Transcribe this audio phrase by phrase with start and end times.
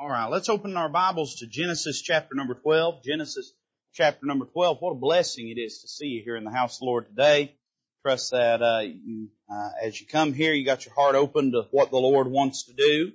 [0.00, 3.04] All right, let's open our Bibles to Genesis chapter number 12.
[3.04, 3.52] Genesis
[3.92, 4.78] chapter number 12.
[4.80, 7.06] What a blessing it is to see you here in the house of the Lord
[7.06, 7.54] today.
[8.00, 11.66] Trust that uh, you, uh, as you come here, you got your heart open to
[11.70, 13.12] what the Lord wants to do.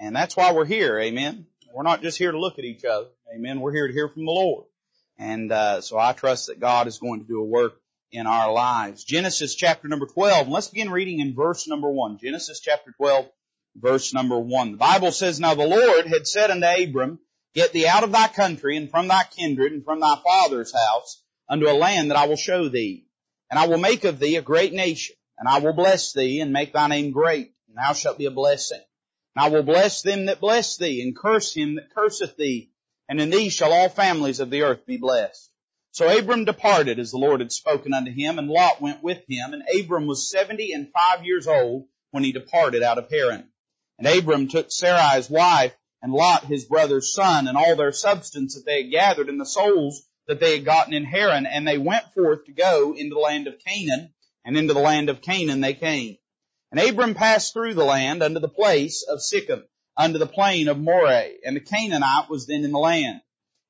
[0.00, 0.98] And that's why we're here.
[0.98, 1.46] Amen.
[1.72, 3.06] We're not just here to look at each other.
[3.32, 3.60] Amen.
[3.60, 4.64] We're here to hear from the Lord.
[5.16, 7.80] And uh, so I trust that God is going to do a work
[8.10, 9.04] in our lives.
[9.04, 10.48] Genesis chapter number 12.
[10.48, 12.18] Let's begin reading in verse number 1.
[12.18, 13.28] Genesis chapter 12
[13.76, 14.72] verse number one.
[14.72, 17.18] The Bible says, Now the Lord had said unto Abram,
[17.54, 21.22] Get thee out of thy country and from thy kindred and from thy father's house
[21.48, 23.06] unto a land that I will show thee.
[23.50, 26.52] And I will make of thee a great nation, and I will bless thee and
[26.52, 28.80] make thy name great, and thou shalt be a blessing.
[29.36, 32.70] And I will bless them that bless thee, and curse him that curseth thee,
[33.08, 35.50] and in thee shall all families of the earth be blessed.
[35.92, 39.52] So Abram departed as the Lord had spoken unto him, and Lot went with him,
[39.52, 43.48] and Abram was seventy and five years old when he departed out of Haran.
[43.98, 48.66] And Abram took Sarai's wife and Lot his brother's son and all their substance that
[48.66, 52.12] they had gathered and the souls that they had gotten in Haran and they went
[52.14, 54.12] forth to go into the land of Canaan
[54.44, 56.18] and into the land of Canaan they came.
[56.70, 59.62] And Abram passed through the land unto the place of Sichem,
[59.96, 63.20] unto the plain of Moreh, and the Canaanite was then in the land.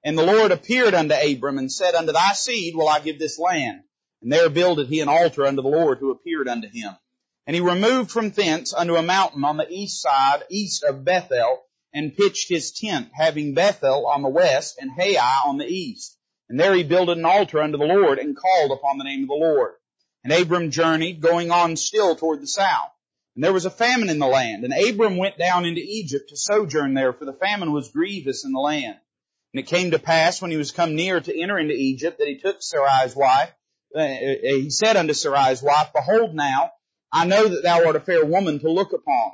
[0.03, 3.38] And the Lord appeared unto Abram and said, Unto thy seed will I give this
[3.38, 3.83] land.
[4.22, 6.92] And there builded he an altar unto the Lord who appeared unto him.
[7.47, 11.62] And he removed from thence unto a mountain on the east side, east of Bethel,
[11.92, 16.17] and pitched his tent, having Bethel on the west and Hai on the east.
[16.48, 19.28] And there he builded an altar unto the Lord and called upon the name of
[19.28, 19.75] the Lord.
[20.22, 22.91] And Abram journeyed, going on still toward the south.
[23.34, 26.37] And there was a famine in the land, and Abram went down into Egypt to
[26.37, 28.97] sojourn there, for the famine was grievous in the land.
[29.53, 32.28] And it came to pass when he was come near to enter into Egypt that
[32.28, 33.53] he took Sarai's wife.
[33.95, 36.72] Uh, uh he said unto Sarai's wife, Behold now,
[37.15, 39.31] I know that thou art a fair woman to look upon.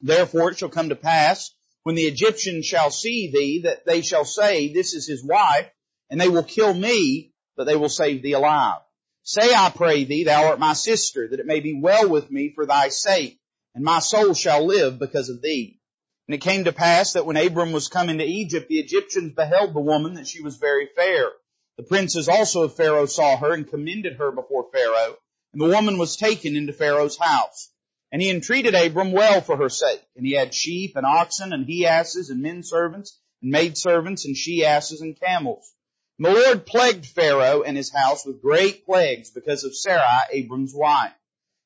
[0.00, 4.24] Therefore it shall come to pass, when the Egyptians shall see thee, that they shall
[4.24, 5.70] say, This is his wife,
[6.08, 8.80] and they will kill me, but they will save thee alive.
[9.22, 12.52] Say, I pray thee, thou art my sister, that it may be well with me
[12.54, 13.38] for thy sake,
[13.74, 15.78] and my soul shall live because of thee.
[16.26, 19.74] And it came to pass that when Abram was come into Egypt, the Egyptians beheld
[19.74, 21.32] the woman that she was very fair.
[21.76, 25.18] The princes also of Pharaoh saw her and commended her before Pharaoh.
[25.52, 27.70] And the woman was taken into Pharaoh's house.
[28.12, 30.02] And he entreated Abram well for her sake.
[30.16, 34.24] And he had sheep and oxen and he asses and men servants and maid servants
[34.24, 35.72] and she asses and camels.
[36.18, 40.74] And the Lord plagued Pharaoh and his house with great plagues because of Sarai, Abram's
[40.74, 41.12] wife.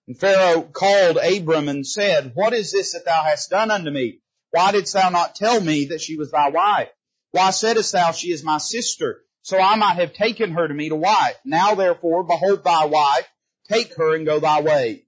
[0.06, 4.20] And Pharaoh called Abram and said, What is this that thou hast done unto me?
[4.50, 6.90] Why didst thou not tell me that she was thy wife?
[7.32, 9.22] Why saidst thou she is my sister?
[9.42, 11.36] So I might have taken her to me to wife.
[11.44, 13.28] Now therefore, behold thy wife,
[13.68, 15.04] Take her and go thy way.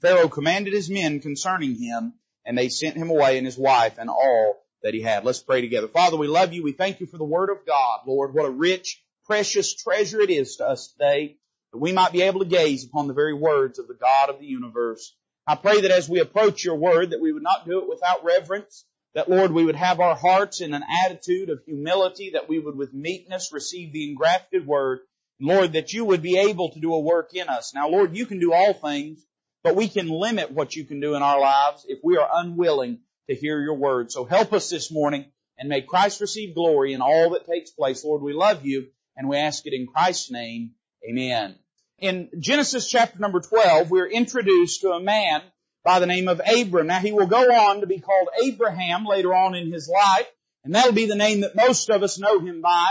[0.00, 4.10] Pharaoh commanded his men concerning him, and they sent him away and his wife and
[4.10, 5.24] all that he had.
[5.24, 5.88] Let's pray together.
[5.88, 6.62] Father, we love you.
[6.62, 8.00] We thank you for the word of God.
[8.06, 11.36] Lord, what a rich, precious treasure it is to us today
[11.72, 14.40] that we might be able to gaze upon the very words of the God of
[14.40, 15.14] the universe.
[15.46, 18.24] I pray that as we approach your word that we would not do it without
[18.24, 18.84] reverence,
[19.14, 22.76] that Lord, we would have our hearts in an attitude of humility, that we would
[22.76, 25.00] with meekness receive the engrafted word,
[25.40, 27.72] Lord, that you would be able to do a work in us.
[27.74, 29.24] Now, Lord, you can do all things,
[29.64, 33.00] but we can limit what you can do in our lives if we are unwilling
[33.28, 34.12] to hear your word.
[34.12, 35.26] So help us this morning
[35.58, 38.04] and may Christ receive glory in all that takes place.
[38.04, 40.72] Lord, we love you and we ask it in Christ's name.
[41.08, 41.56] Amen.
[41.98, 45.42] In Genesis chapter number 12, we're introduced to a man
[45.84, 46.86] by the name of Abram.
[46.86, 50.26] Now he will go on to be called Abraham later on in his life,
[50.64, 52.86] and that'll be the name that most of us know him by.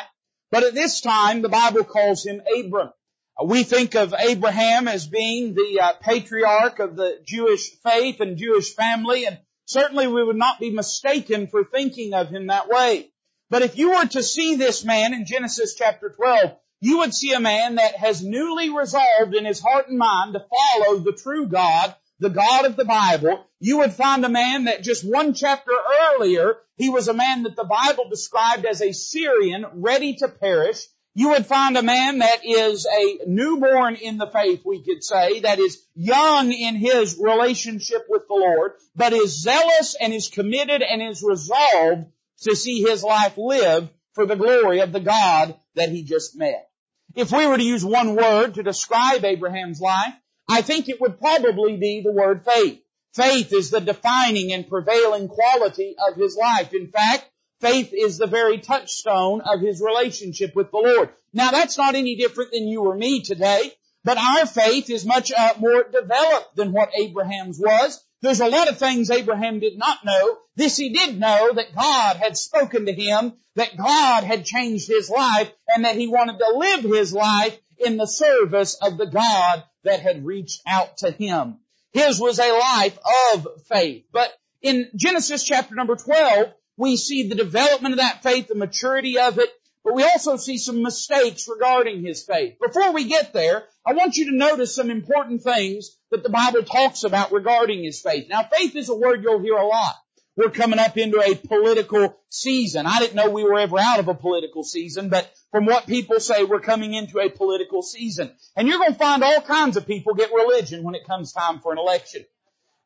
[0.51, 2.91] But at this time, the Bible calls him Abram.
[3.39, 8.37] Uh, we think of Abraham as being the uh, patriarch of the Jewish faith and
[8.37, 13.11] Jewish family, and certainly we would not be mistaken for thinking of him that way.
[13.49, 17.33] But if you were to see this man in Genesis chapter 12, you would see
[17.33, 21.47] a man that has newly resolved in his heart and mind to follow the true
[21.47, 25.71] God the God of the Bible, you would find a man that just one chapter
[26.13, 30.85] earlier, he was a man that the Bible described as a Syrian ready to perish.
[31.15, 35.41] You would find a man that is a newborn in the faith, we could say,
[35.41, 40.81] that is young in his relationship with the Lord, but is zealous and is committed
[40.81, 42.05] and is resolved
[42.41, 46.69] to see his life live for the glory of the God that he just met.
[47.15, 50.13] If we were to use one word to describe Abraham's life,
[50.49, 52.81] I think it would probably be the word faith.
[53.13, 56.73] Faith is the defining and prevailing quality of his life.
[56.73, 57.29] In fact,
[57.61, 61.09] faith is the very touchstone of his relationship with the Lord.
[61.33, 63.71] Now that's not any different than you or me today,
[64.03, 68.03] but our faith is much uh, more developed than what Abraham's was.
[68.21, 70.37] There's a lot of things Abraham did not know.
[70.55, 75.11] This he did know that God had spoken to him, that God had changed his
[75.11, 79.63] life, and that he wanted to live his life in the service of the God
[79.83, 81.57] that had reached out to him.
[81.91, 82.97] His was a life
[83.33, 84.05] of faith.
[84.11, 84.31] But
[84.61, 89.37] in Genesis chapter number 12, we see the development of that faith, the maturity of
[89.39, 89.49] it,
[89.83, 92.57] but we also see some mistakes regarding his faith.
[92.61, 96.63] Before we get there, I want you to notice some important things that the Bible
[96.63, 98.27] talks about regarding his faith.
[98.29, 99.95] Now faith is a word you'll hear a lot.
[100.35, 102.85] We're coming up into a political season.
[102.85, 106.19] I didn't know we were ever out of a political season, but from what people
[106.19, 108.31] say, we're coming into a political season.
[108.55, 111.59] And you're going to find all kinds of people get religion when it comes time
[111.59, 112.25] for an election.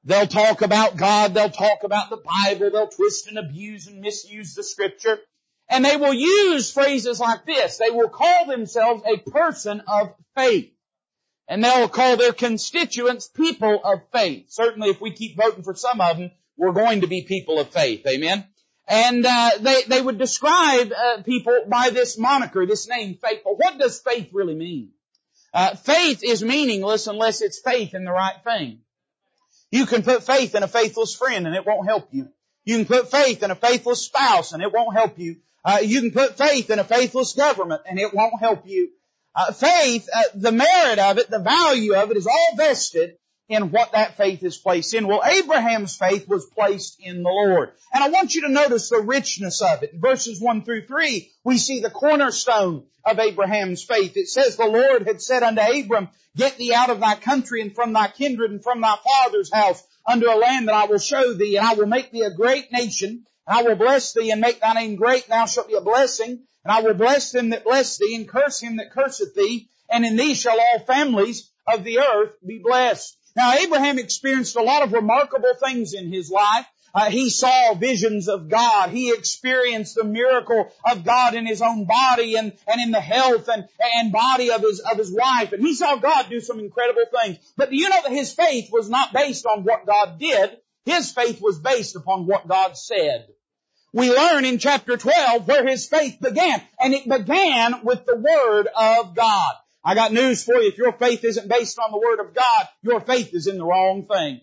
[0.06, 4.54] They'll talk about God, they'll talk about the Bible, they'll twist and abuse and misuse
[4.54, 5.20] the scripture.
[5.70, 7.78] And they will use phrases like this.
[7.78, 10.74] They will call themselves a person of faith.
[11.48, 14.46] And they'll call their constituents people of faith.
[14.50, 17.70] Certainly if we keep voting for some of them, we're going to be people of
[17.70, 18.06] faith.
[18.08, 18.46] Amen?
[18.88, 23.56] And uh, they, they would describe uh, people by this moniker, this name, faithful.
[23.56, 24.90] What does faith really mean?
[25.54, 28.80] Uh, faith is meaningless unless it's faith in the right thing.
[29.72, 32.30] You can put faith in a faithless friend and it won't help you.
[32.66, 35.38] You can put faith in a faithless spouse and it won't help you.
[35.64, 38.90] Uh, you can put faith in a faithless government and it won't help you.
[39.36, 43.18] Uh, faith, uh, the merit of it, the value of it is all vested
[43.50, 45.08] in what that faith is placed in.
[45.08, 47.72] Well, Abraham's faith was placed in the Lord.
[47.94, 49.94] And I want you to notice the richness of it.
[49.94, 54.16] In verses 1 through 3, we see the cornerstone of Abraham's faith.
[54.16, 57.76] It says, the Lord had said unto Abram, get thee out of thy country and
[57.76, 61.34] from thy kindred and from thy father's house unto a land that I will show
[61.34, 64.42] thee, and I will make thee a great nation, and I will bless thee and
[64.42, 67.50] make thy name great, and thou shalt be a blessing, and I will bless them
[67.50, 71.50] that bless thee, and curse him that curseth thee, and in thee shall all families
[71.68, 73.18] of the earth be blessed.
[73.36, 76.66] Now Abraham experienced a lot of remarkable things in his life.
[76.96, 78.92] Uh, he saw visions of God.
[78.92, 83.48] He experienced the miracle of God in his own body and, and in the health
[83.48, 85.54] and, and body of his, of his wife.
[85.54, 87.40] And he saw God do some incredible things.
[87.58, 90.58] But do you know that his faith was not based on what God did?
[90.86, 93.28] His faith was based upon what God said.
[93.92, 96.62] We learn in chapter 12 where his faith began.
[96.80, 99.54] And it began with the Word of God.
[99.84, 100.70] I got news for you.
[100.70, 103.66] If your faith isn't based on the Word of God, your faith is in the
[103.66, 104.42] wrong thing.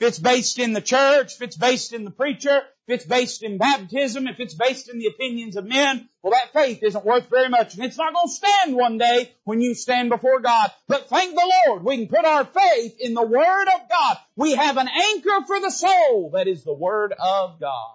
[0.00, 3.42] If it's based in the church, if it's based in the preacher, if it's based
[3.42, 7.30] in baptism, if it's based in the opinions of men, well that faith isn't worth
[7.30, 7.74] very much.
[7.74, 10.70] And it's not going to stand one day when you stand before God.
[10.88, 14.18] But thank the Lord, we can put our faith in the Word of God.
[14.36, 17.94] We have an anchor for the soul that is the Word of God.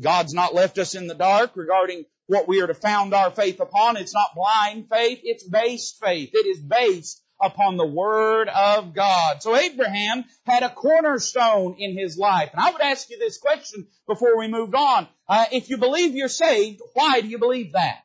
[0.00, 3.60] God's not left us in the dark regarding what we are to found our faith
[3.60, 3.96] upon.
[3.96, 6.30] It's not blind faith, it's based faith.
[6.32, 9.42] It is based upon the Word of God.
[9.42, 12.50] So Abraham had a cornerstone in his life.
[12.52, 15.08] And I would ask you this question before we moved on.
[15.28, 18.00] Uh, if you believe you're saved, why do you believe that?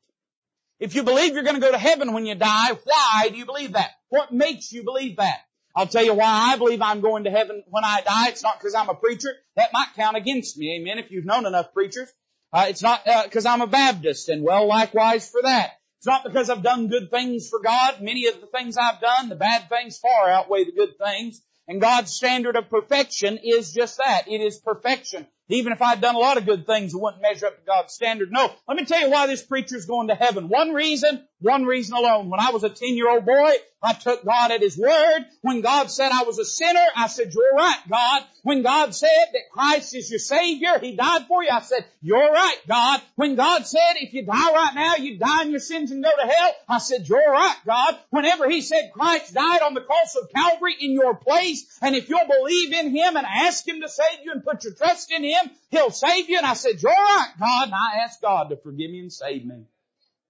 [0.79, 3.45] If you believe you're going to go to heaven when you die, why do you
[3.45, 3.91] believe that?
[4.09, 5.39] What makes you believe that?
[5.75, 8.29] I'll tell you why I believe I'm going to heaven when I die.
[8.29, 9.29] It's not because I'm a preacher.
[9.55, 10.77] That might count against me.
[10.77, 10.97] Amen.
[10.97, 12.09] If you've known enough preachers.
[12.51, 15.73] Uh, it's not because uh, I'm a Baptist, and well, likewise for that.
[15.99, 18.01] It's not because I've done good things for God.
[18.01, 21.41] Many of the things I've done, the bad things far outweigh the good things.
[21.67, 24.27] And God's standard of perfection is just that.
[24.27, 25.27] It is perfection.
[25.49, 27.93] Even if I'd done a lot of good things, it wouldn't measure up to God's
[27.93, 28.31] standard.
[28.31, 28.51] No.
[28.67, 30.47] Let me tell you why this preacher's going to heaven.
[30.47, 32.29] One reason, one reason alone.
[32.29, 33.51] When I was a 10 year old boy,
[33.81, 35.25] I took God at His word.
[35.41, 38.23] When God said I was a sinner, I said, you're right, God.
[38.43, 42.31] When God said that Christ is your Savior, He died for you, I said, you're
[42.31, 43.01] right, God.
[43.15, 46.11] When God said if you die right now, you die in your sins and go
[46.11, 47.97] to hell, I said, you're right, God.
[48.09, 52.09] Whenever He said Christ died on the cross of Calvary in your place, and if
[52.09, 55.23] you'll believe in Him and ask Him to save you and put your trust in
[55.23, 55.38] Him,
[55.71, 56.37] He'll save you.
[56.37, 57.65] And I said, you're right, God.
[57.65, 59.65] And I asked God to forgive me and save me.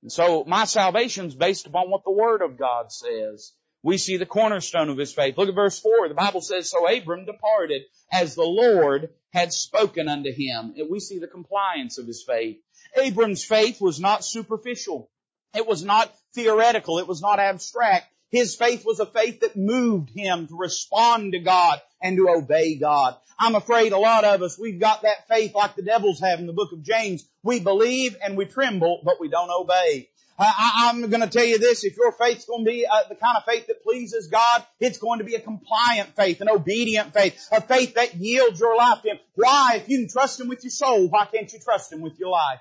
[0.02, 3.52] And so my salvation is based upon what the Word of God says.
[3.82, 5.38] We see the cornerstone of his faith.
[5.38, 6.10] Look at verse 4.
[6.10, 10.74] The Bible says, So Abram departed as the Lord had spoken unto him.
[10.78, 12.58] And we see the compliance of his faith.
[12.98, 15.10] Abram's faith was not superficial.
[15.56, 17.00] It was not theoretical.
[17.00, 18.08] It was not abstract.
[18.32, 22.76] His faith was a faith that moved him to respond to God and to obey
[22.76, 23.16] God.
[23.40, 26.48] I'm afraid a lot of us, we've got that faith like the devils have in
[26.48, 27.26] the book of James.
[27.42, 30.10] We believe and we tremble, but we don't obey.
[30.42, 33.16] I, am going to tell you this, if your faith's going to be uh, the
[33.16, 37.14] kind of faith that pleases God, it's going to be a compliant faith, an obedient
[37.14, 39.20] faith, a faith that yields your life to Him.
[39.36, 39.82] Why?
[39.82, 42.30] If you can trust Him with your soul, why can't you trust Him with your
[42.30, 42.60] life?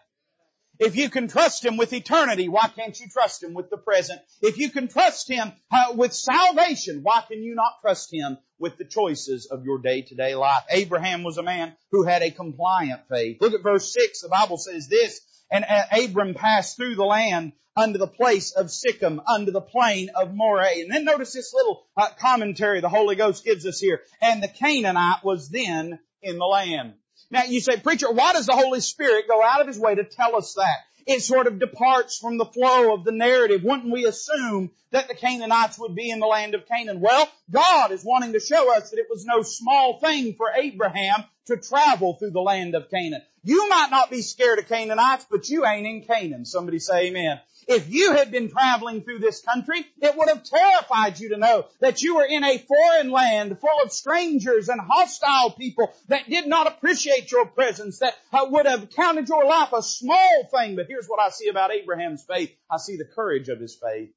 [0.79, 4.21] If you can trust Him with eternity, why can't you trust Him with the present?
[4.41, 8.79] If you can trust Him uh, with salvation, why can you not trust Him with
[8.79, 10.63] the choices of your day-to-day life?
[10.71, 13.39] Abraham was a man who had a compliant faith.
[13.41, 14.23] Look at verse 6.
[14.23, 15.21] The Bible says this,
[15.51, 20.11] and uh, Abram passed through the land unto the place of Sichem, unto the plain
[20.15, 20.81] of Moreh.
[20.81, 24.01] And then notice this little uh, commentary the Holy Ghost gives us here.
[24.21, 26.95] And the Canaanite was then in the land.
[27.31, 30.05] Now you say, preacher, why does the Holy Spirit go out of His way to
[30.05, 30.79] tell us that?
[31.07, 33.63] It sort of departs from the flow of the narrative.
[33.65, 37.01] Wouldn't we assume that the Canaanites would be in the land of Canaan?
[37.01, 41.25] Well, God is wanting to show us that it was no small thing for Abraham
[41.47, 43.23] to travel through the land of Canaan.
[43.43, 46.45] You might not be scared of Canaanites, but you ain't in Canaan.
[46.45, 47.41] Somebody say amen.
[47.69, 51.67] If you had been traveling through this country, it would have terrified you to know
[51.81, 56.47] that you were in a foreign land full of strangers and hostile people that did
[56.47, 60.77] not appreciate your presence, that uh, would have counted your life a small thing.
[60.77, 62.51] But here's what I see about Abraham's faith.
[62.71, 64.15] I see the courage of his faith.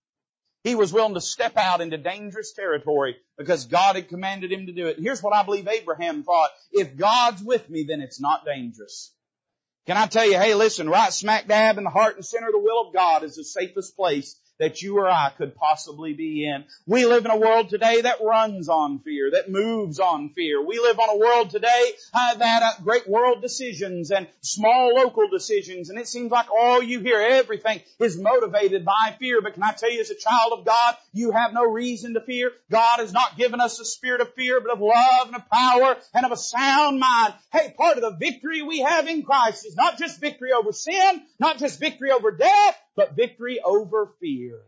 [0.63, 4.71] He was willing to step out into dangerous territory because God had commanded him to
[4.71, 4.97] do it.
[4.97, 6.51] Here's what I believe Abraham thought.
[6.71, 9.11] If God's with me, then it's not dangerous.
[9.87, 12.53] Can I tell you, hey listen, right smack dab in the heart and center of
[12.53, 16.45] the will of God is the safest place that you or I could possibly be
[16.45, 16.65] in.
[16.85, 20.63] We live in a world today that runs on fear, that moves on fear.
[20.63, 25.27] We live on a world today uh, that uh, great world decisions and small local
[25.29, 29.41] decisions, and it seems like all you hear, everything is motivated by fear.
[29.41, 32.21] But can I tell you, as a child of God, you have no reason to
[32.21, 32.51] fear.
[32.69, 35.97] God has not given us a spirit of fear, but of love and of power
[36.13, 37.33] and of a sound mind.
[37.51, 41.23] Hey, part of the victory we have in Christ is not just victory over sin,
[41.39, 44.61] not just victory over death, but victory over fear.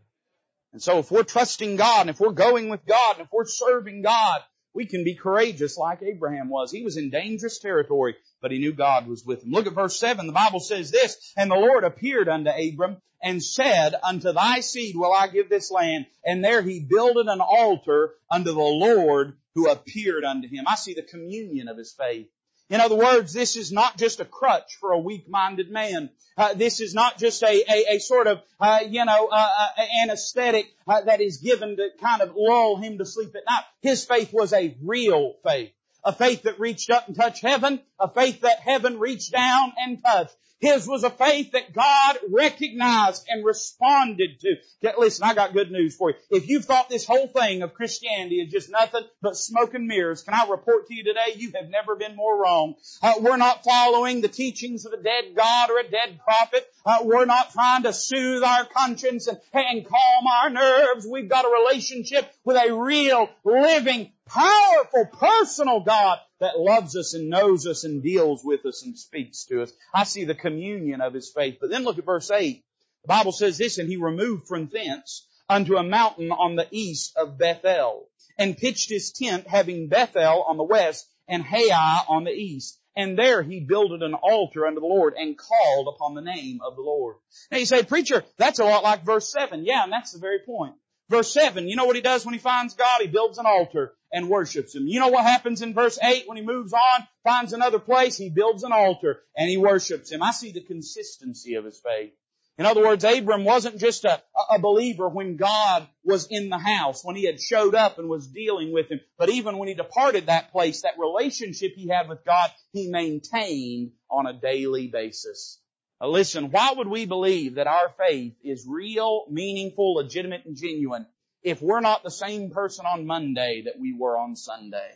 [0.72, 3.46] And so if we're trusting God and if we're going with God and if we're
[3.46, 4.42] serving God,
[4.74, 6.72] we can be courageous like Abraham was.
[6.72, 9.52] He was in dangerous territory, but he knew God was with him.
[9.52, 10.26] Look at verse 7.
[10.26, 14.96] The Bible says this, And the Lord appeared unto Abram and said, Unto thy seed
[14.96, 16.06] will I give this land.
[16.24, 20.64] And there he builded an altar unto the Lord who appeared unto him.
[20.66, 22.26] I see the communion of his faith.
[22.70, 26.10] In other words, this is not just a crutch for a weak-minded man.
[26.36, 29.82] Uh, this is not just a, a, a sort of, uh, you know, uh, uh
[30.02, 33.64] anesthetic uh, that is given to kind of lull him to sleep at night.
[33.82, 35.72] His faith was a real faith.
[36.04, 37.80] A faith that reached up and touched heaven.
[37.98, 40.36] A faith that heaven reached down and touched.
[40.64, 44.56] His was a faith that God recognized and responded to.
[44.98, 46.16] Listen, I got good news for you.
[46.30, 50.22] If you've thought this whole thing of Christianity is just nothing but smoke and mirrors,
[50.22, 52.76] can I report to you today, you have never been more wrong.
[53.02, 56.66] Uh, we're not following the teachings of a dead God or a dead prophet.
[56.86, 61.06] Uh, we're not trying to soothe our conscience and, and calm our nerves.
[61.06, 67.30] We've got a relationship with a real, living, powerful, personal God that loves us and
[67.30, 69.72] knows us and deals with us and speaks to us.
[69.94, 71.58] I see the communion of his faith.
[71.60, 72.62] But then look at verse 8.
[73.02, 77.16] The Bible says this, and he removed from thence unto a mountain on the east
[77.16, 82.32] of Bethel, and pitched his tent having Bethel on the west and Hai on the
[82.32, 82.80] east.
[82.96, 86.76] And there he builded an altar unto the Lord and called upon the name of
[86.76, 87.16] the Lord.
[87.50, 89.64] Now you say, preacher, that's a lot like verse 7.
[89.64, 90.74] Yeah, and that's the very point.
[91.10, 93.00] Verse 7, you know what he does when he finds God?
[93.02, 94.86] He builds an altar and worships him.
[94.86, 98.30] You know what happens in verse 8 when he moves on, finds another place, he
[98.30, 100.22] builds an altar and he worships him.
[100.22, 102.12] I see the consistency of his faith.
[102.56, 107.04] In other words, Abram wasn't just a, a believer when God was in the house,
[107.04, 110.26] when he had showed up and was dealing with him, but even when he departed
[110.26, 115.58] that place, that relationship he had with God, he maintained on a daily basis.
[116.00, 121.06] Now listen, why would we believe that our faith is real, meaningful, legitimate, and genuine
[121.42, 124.90] if we're not the same person on Monday that we were on Sunday?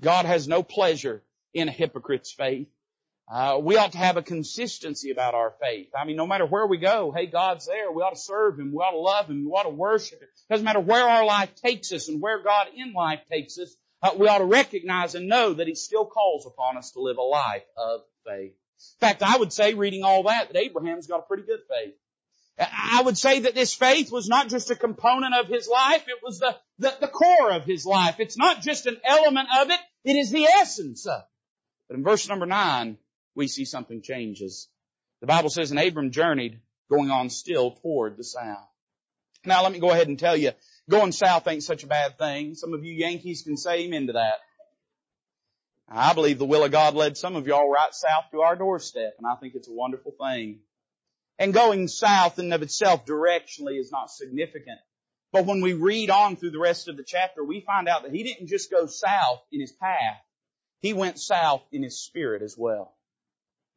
[0.00, 2.68] God has no pleasure in a hypocrite's faith.
[3.30, 5.88] Uh, we ought to have a consistency about our faith.
[5.96, 7.92] I mean, no matter where we go, hey, God's there.
[7.92, 8.72] We ought to serve Him.
[8.72, 9.44] We ought to love Him.
[9.44, 10.28] We ought to worship Him.
[10.50, 13.76] Doesn't matter where our life takes us and where God in life takes us.
[14.02, 17.18] Uh, we ought to recognize and know that He still calls upon us to live
[17.18, 18.54] a life of faith.
[19.00, 21.94] In fact, I would say, reading all that, that Abraham's got a pretty good faith.
[22.58, 26.18] I would say that this faith was not just a component of his life, it
[26.22, 28.16] was the, the, the, core of his life.
[28.18, 31.26] It's not just an element of it, it is the essence of it.
[31.88, 32.98] But in verse number nine,
[33.34, 34.68] we see something changes.
[35.20, 36.60] The Bible says, and Abram journeyed,
[36.90, 38.68] going on still toward the south.
[39.44, 40.52] Now let me go ahead and tell you,
[40.88, 42.54] going south ain't such a bad thing.
[42.54, 44.40] Some of you Yankees can say amen to that.
[45.92, 49.14] I believe the will of God led some of y'all right south to our doorstep,
[49.18, 50.60] and I think it's a wonderful thing.
[51.38, 54.78] And going south in and of itself directionally is not significant.
[55.32, 58.12] But when we read on through the rest of the chapter, we find out that
[58.12, 60.20] he didn't just go south in his path.
[60.80, 62.94] He went south in his spirit as well.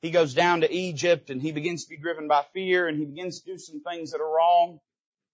[0.01, 3.05] He goes down to Egypt and he begins to be driven by fear and he
[3.05, 4.79] begins to do some things that are wrong.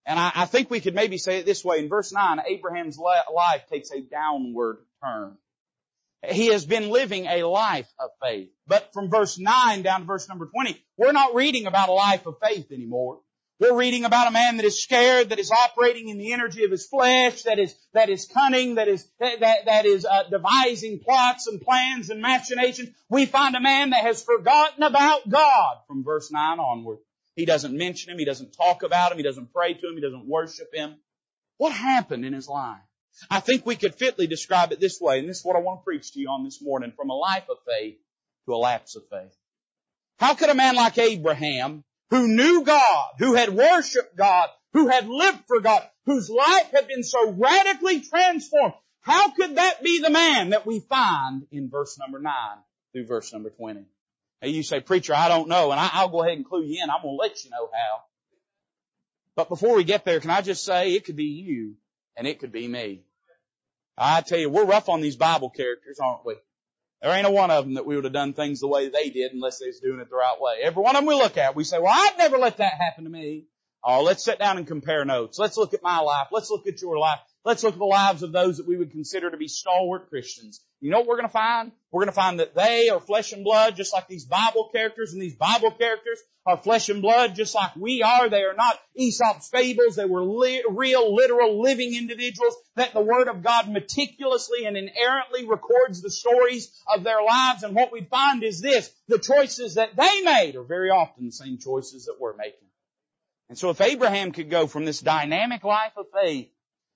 [0.06, 1.80] And I, I think we could maybe say it this way.
[1.80, 5.38] In verse 9, Abraham's life takes a downward turn.
[6.28, 8.50] He has been living a life of faith.
[8.68, 12.26] But from verse 9 down to verse number 20, we're not reading about a life
[12.26, 13.20] of faith anymore.
[13.60, 16.72] We're reading about a man that is scared, that is operating in the energy of
[16.72, 21.00] his flesh, that is, that is cunning, that is, that, that, that is uh, devising
[21.00, 22.90] plots and plans and machinations.
[23.10, 27.00] We find a man that has forgotten about God from verse 9 onward.
[27.36, 30.02] He doesn't mention him, he doesn't talk about him, he doesn't pray to him, he
[30.02, 30.96] doesn't worship him.
[31.58, 32.80] What happened in his life?
[33.30, 35.82] I think we could fitly describe it this way, and this is what I want
[35.82, 37.98] to preach to you on this morning, from a life of faith
[38.46, 39.36] to a lapse of faith.
[40.18, 45.08] How could a man like Abraham, who knew God, who had worshiped God, who had
[45.08, 50.10] lived for God, whose life had been so radically transformed, how could that be the
[50.10, 52.34] man that we find in verse number 9
[52.94, 53.86] through verse number 20?
[54.42, 56.82] Now you say, preacher, I don't know, and I, will go ahead and clue you
[56.84, 56.90] in.
[56.90, 58.04] I'm going to let you know how.
[59.36, 61.76] But before we get there, can I just say it could be you
[62.20, 63.02] and it could be me.
[63.98, 66.36] I tell you, we're rough on these Bible characters, aren't we?
[67.02, 69.10] There ain't a one of them that we would have done things the way they
[69.10, 70.58] did unless they was doing it the right way.
[70.62, 73.06] Every one of them we look at, we say, well, I'd never let that happen
[73.06, 73.46] to me.
[73.84, 75.40] Oh, let's sit down and compare notes.
[75.40, 76.28] Let's look at my life.
[76.32, 77.20] Let's look at your life.
[77.46, 80.62] Let's look at the lives of those that we would consider to be stalwart Christians.
[80.82, 81.72] You know what we're going to find?
[81.92, 85.14] We're going to find that they are flesh and blood, just like these Bible characters,
[85.14, 88.30] and these Bible characters are flesh and blood, just like we are.
[88.30, 89.96] They are not Aesop's fables.
[89.96, 95.48] They were li- real, literal, living individuals that the Word of God meticulously and inerrantly
[95.48, 97.64] records the stories of their lives.
[97.64, 101.32] And what we find is this, the choices that they made are very often the
[101.32, 102.69] same choices that we're making.
[103.50, 106.50] And so if Abraham could go from this dynamic life of faith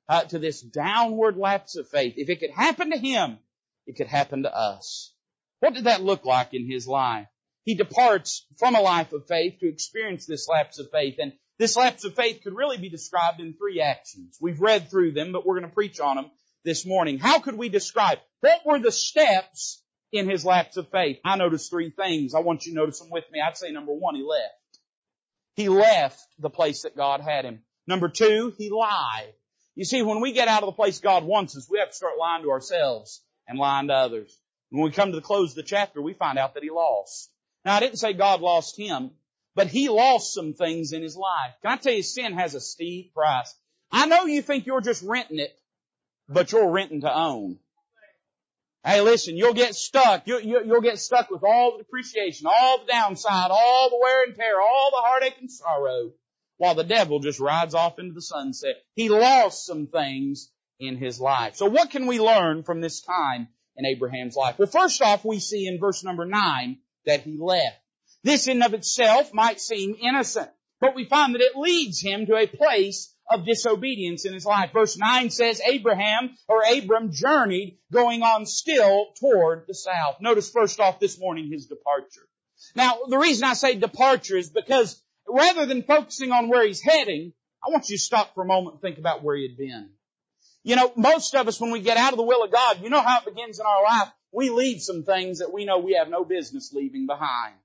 [0.08, 3.40] uh, to this downward lapse of faith, if it could happen to him,
[3.88, 5.14] it could happen to us.
[5.60, 7.28] What did that look like in his life?
[7.64, 11.16] He departs from a life of faith to experience this lapse of faith.
[11.20, 14.38] And this lapse of faith could really be described in three actions.
[14.40, 16.32] We've read through them, but we're going to preach on them
[16.64, 17.20] this morning.
[17.20, 18.20] How could we describe?
[18.42, 19.82] What were the steps
[20.12, 21.20] in his lapse of faith?
[21.26, 22.36] I noticed three things.
[22.36, 23.40] I want you to notice them with me.
[23.40, 24.54] I'd say number one, he left.
[25.56, 27.62] He left the place that God had him.
[27.88, 29.34] Number two, he lied.
[29.76, 31.96] You see, when we get out of the place God wants us, we have to
[31.96, 34.38] start lying to ourselves and lying to others.
[34.70, 37.30] When we come to the close of the chapter, we find out that he lost.
[37.66, 39.12] Now, I didn't say God lost him,
[39.56, 41.54] but he lost some things in his life.
[41.62, 43.54] Can I tell you, sin has a steep price.
[43.92, 45.56] I know you think you're just renting it,
[46.28, 47.60] but you're renting to own.
[48.86, 50.28] Hey, listen, you'll get stuck.
[50.28, 54.26] You, you, you'll get stuck with all the depreciation, all the downside, all the wear
[54.26, 56.12] and tear, all the heartache and sorrow,
[56.58, 58.76] while the devil just rides off into the sunset.
[58.96, 61.56] He lost some things in his life.
[61.56, 64.60] So what can we learn from this time in Abraham's life?
[64.60, 67.78] Well, first off, we see in verse number nine that he left.
[68.24, 70.50] This in of itself might seem innocent,
[70.82, 74.72] but we find that it leads him to a place of disobedience in his life.
[74.74, 80.18] Verse 9 says Abraham or Abram journeyed going on still toward the south.
[80.20, 82.28] Notice first off this morning his departure.
[82.76, 87.34] Now the reason I say departure is because rather than focusing on where he's heading,
[87.66, 89.90] I want you to stop for a moment and think about where he had been.
[90.64, 92.90] You know, most of us when we get out of the will of God, you
[92.90, 94.10] know how it begins in our life.
[94.32, 97.56] We leave some things that we know we have no business leaving behind.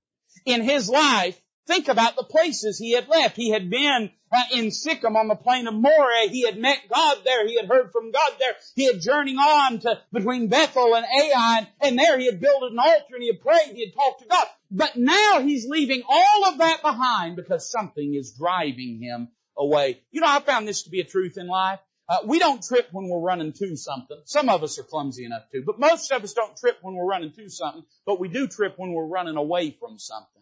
[0.44, 3.37] In his life, Think about the places he had left.
[3.37, 6.31] He had been uh, in Sichem on the plain of Moreh.
[6.31, 7.46] He had met God there.
[7.46, 8.54] He had heard from God there.
[8.74, 12.78] He had journeyed on to between Bethel and Ai, and there he had built an
[12.78, 13.76] altar and he had prayed.
[13.76, 14.46] He had talked to God.
[14.70, 20.00] But now he's leaving all of that behind because something is driving him away.
[20.11, 21.81] You know, I found this to be a truth in life.
[22.09, 24.16] Uh, we don't trip when we're running to something.
[24.24, 27.04] Some of us are clumsy enough to, but most of us don't trip when we're
[27.04, 30.38] running to something, but we do trip when we're running away from something.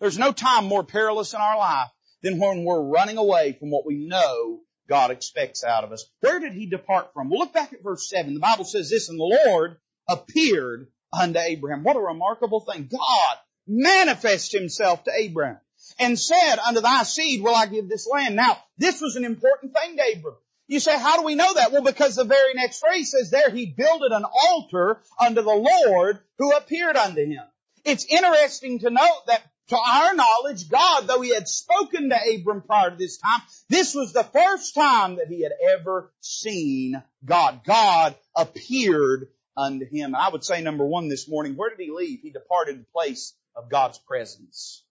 [0.00, 1.88] There's no time more perilous in our life
[2.22, 6.04] than when we're running away from what we know God expects out of us.
[6.20, 7.28] Where did he depart from?
[7.28, 8.34] Well, look back at verse 7.
[8.34, 9.76] The Bible says this, and the Lord
[10.08, 11.82] appeared unto Abraham.
[11.82, 12.88] What a remarkable thing.
[12.90, 15.58] God manifested himself to Abraham
[15.98, 18.36] and said, unto thy seed will I give this land.
[18.36, 20.38] Now, this was an important thing to Abraham.
[20.68, 21.72] You say, how do we know that?
[21.72, 25.50] Well, because the very next phrase says there, he builded an altar unto the
[25.86, 27.42] Lord who appeared unto him.
[27.84, 32.62] It's interesting to note that to our knowledge, God, though he had spoken to Abram
[32.62, 37.62] prior to this time, this was the first time that he had ever seen God.
[37.64, 40.14] God appeared unto him.
[40.14, 42.20] And I would say number one this morning, where did he leave?
[42.20, 44.84] He departed the place of God's presence.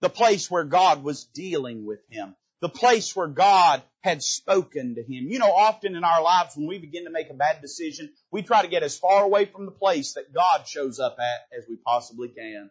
[0.00, 2.34] The place where God was dealing with him.
[2.60, 5.28] the place where God had spoken to him.
[5.28, 8.42] You know, often in our lives when we begin to make a bad decision, we
[8.42, 11.64] try to get as far away from the place that God shows up at as
[11.68, 12.70] we possibly can.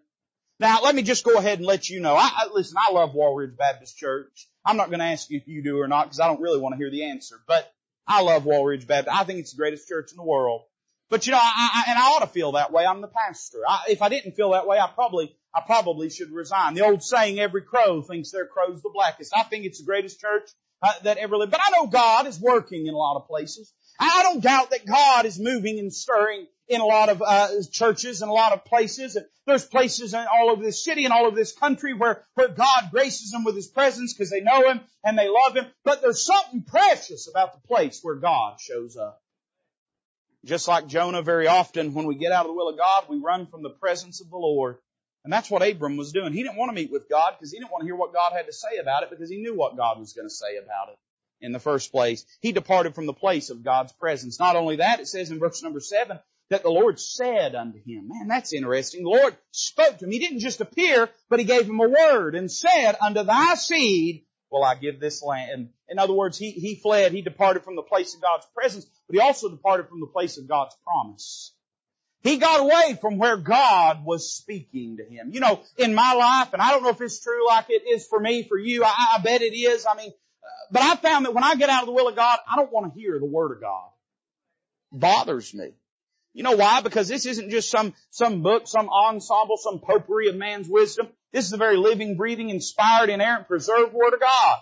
[0.59, 2.15] Now, let me just go ahead and let you know.
[2.15, 4.47] I, I listen, I love Walridge Baptist Church.
[4.65, 6.59] I'm not going to ask you if you do or not because I don't really
[6.59, 7.71] want to hear the answer, but
[8.05, 9.15] I love Walridge Baptist.
[9.15, 10.63] I think it's the greatest church in the world.
[11.09, 12.85] But you know, I, I, and I ought to feel that way.
[12.85, 13.59] I'm the pastor.
[13.67, 16.75] I, if I didn't feel that way, I probably, I probably should resign.
[16.75, 19.33] The old saying, every crow thinks their crow's the blackest.
[19.35, 20.49] I think it's the greatest church
[20.83, 21.51] uh, that ever lived.
[21.51, 23.73] But I know God is working in a lot of places.
[23.99, 28.21] I don't doubt that God is moving and stirring in a lot of uh, churches
[28.21, 29.15] and a lot of places.
[29.15, 32.47] And there's places in all over this city and all over this country where, where
[32.47, 35.65] God graces them with His presence because they know Him and they love Him.
[35.83, 39.21] But there's something precious about the place where God shows up.
[40.45, 43.17] Just like Jonah, very often when we get out of the will of God, we
[43.17, 44.77] run from the presence of the Lord.
[45.25, 46.31] And that's what Abram was doing.
[46.31, 48.31] He didn't want to meet with God because he didn't want to hear what God
[48.31, 50.89] had to say about it because he knew what God was going to say about
[50.93, 50.97] it
[51.41, 52.25] in the first place.
[52.41, 54.39] He departed from the place of God's presence.
[54.39, 58.07] Not only that, it says in verse number seven that the Lord said unto him.
[58.07, 59.03] Man, that's interesting.
[59.03, 60.11] The Lord spoke to him.
[60.11, 64.25] He didn't just appear, but he gave him a word and said, unto thy seed
[64.51, 65.69] will I give this land.
[65.87, 69.15] In other words, he, he fled, he departed from the place of God's presence, but
[69.15, 71.53] he also departed from the place of God's promise.
[72.21, 75.29] He got away from where God was speaking to him.
[75.31, 78.05] You know, in my life, and I don't know if it's true like it is
[78.07, 79.85] for me, for you, I, I bet it is.
[79.85, 82.15] I mean, uh, but I found that when I get out of the will of
[82.15, 83.87] God, I don't want to hear the Word of God.
[84.91, 85.71] It bothers me.
[86.33, 86.81] You know why?
[86.81, 91.07] Because this isn't just some, some book, some ensemble, some potpourri of man's wisdom.
[91.33, 94.57] This is the very living, breathing, inspired, inerrant, preserved Word of God.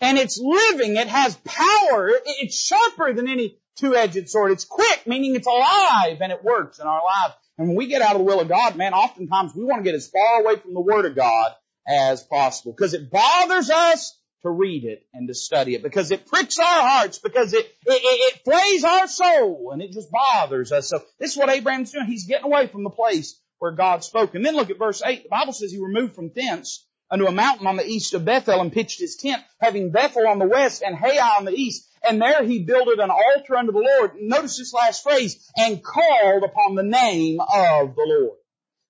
[0.00, 4.52] And it's living, it has power, it's sharper than any two-edged sword.
[4.52, 7.34] It's quick, meaning it's alive and it works in our lives.
[7.56, 9.84] And when we get out of the will of God, man, oftentimes we want to
[9.84, 11.52] get as far away from the Word of God
[11.86, 16.26] as possible because it bothers us to read it and to study it because it
[16.26, 20.88] pricks our hearts because it, it, it, flays our soul and it just bothers us.
[20.88, 22.06] So this is what Abraham's doing.
[22.06, 24.34] He's getting away from the place where God spoke.
[24.34, 25.24] And then look at verse 8.
[25.24, 28.60] The Bible says he removed from thence unto a mountain on the east of Bethel
[28.60, 31.88] and pitched his tent, having Bethel on the west and Hai on the east.
[32.08, 34.12] And there he builded an altar unto the Lord.
[34.20, 38.38] Notice this last phrase, and called upon the name of the Lord.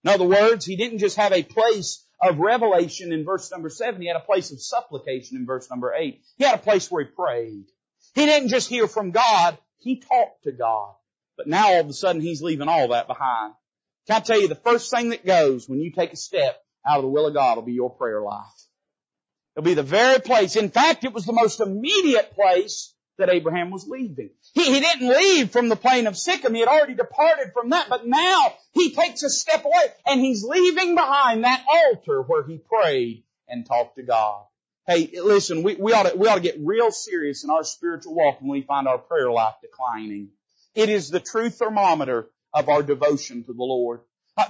[0.04, 4.00] In other words, he didn't just have a place of revelation in verse number seven,
[4.00, 6.22] he had a place of supplication in verse number eight.
[6.36, 7.66] He had a place where he prayed.
[8.14, 10.94] He didn't just hear from God, he talked to God.
[11.36, 13.54] But now all of a sudden he's leaving all that behind.
[14.06, 16.96] Can I tell you, the first thing that goes when you take a step out
[16.96, 18.44] of the will of God will be your prayer life.
[19.54, 20.56] It'll be the very place.
[20.56, 24.30] In fact, it was the most immediate place that Abraham was leaving.
[24.54, 26.54] He, he didn't leave from the plain of Sichem.
[26.54, 30.44] He had already departed from that, but now he takes a step away and he's
[30.44, 34.44] leaving behind that altar where he prayed and talked to God.
[34.86, 38.14] Hey, listen, we, we ought to, we ought to get real serious in our spiritual
[38.14, 40.28] walk when we find our prayer life declining.
[40.74, 44.00] It is the true thermometer of our devotion to the Lord.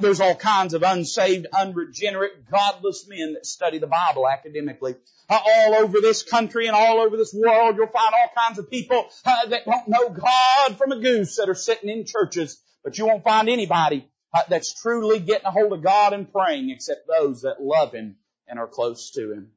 [0.01, 4.97] There's all kinds of unsaved, unregenerate, godless men that study the Bible academically.
[5.31, 8.71] Uh, all over this country and all over this world, you'll find all kinds of
[8.71, 12.63] people uh, that don't know God from a goose that are sitting in churches.
[12.85, 16.71] But you won't find anybody uh, that's truly getting a hold of God and praying
[16.71, 19.51] except those that love Him and are close to Him.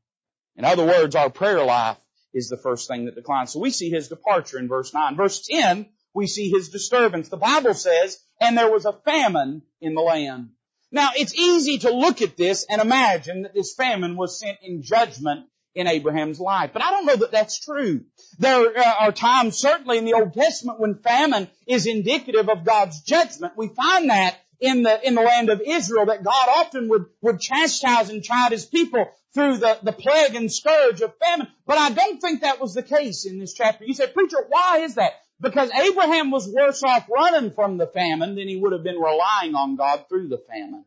[0.55, 1.97] In other words, our prayer life
[2.33, 3.51] is the first thing that declines.
[3.51, 5.15] So we see His departure in verse 9.
[5.15, 7.29] Verse 10, we see His disturbance.
[7.29, 10.49] The Bible says and there was a famine in the land.
[10.91, 14.81] Now, it's easy to look at this and imagine that this famine was sent in
[14.81, 16.71] judgment in Abraham's life.
[16.73, 18.01] But I don't know that that's true.
[18.39, 23.01] There uh, are times, certainly in the Old Testament, when famine is indicative of God's
[23.03, 23.53] judgment.
[23.55, 27.39] We find that in the, in the land of Israel, that God often would, would
[27.39, 31.47] chastise and chide His people through the, the plague and scourge of famine.
[31.65, 33.85] But I don't think that was the case in this chapter.
[33.85, 35.13] You said, preacher, why is that?
[35.41, 39.55] Because Abraham was worse off running from the famine than he would have been relying
[39.55, 40.85] on God through the famine.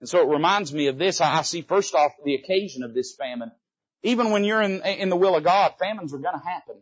[0.00, 1.20] And so it reminds me of this.
[1.20, 3.50] I see first off the occasion of this famine.
[4.02, 6.76] Even when you're in, in the will of God, famines are going to happen.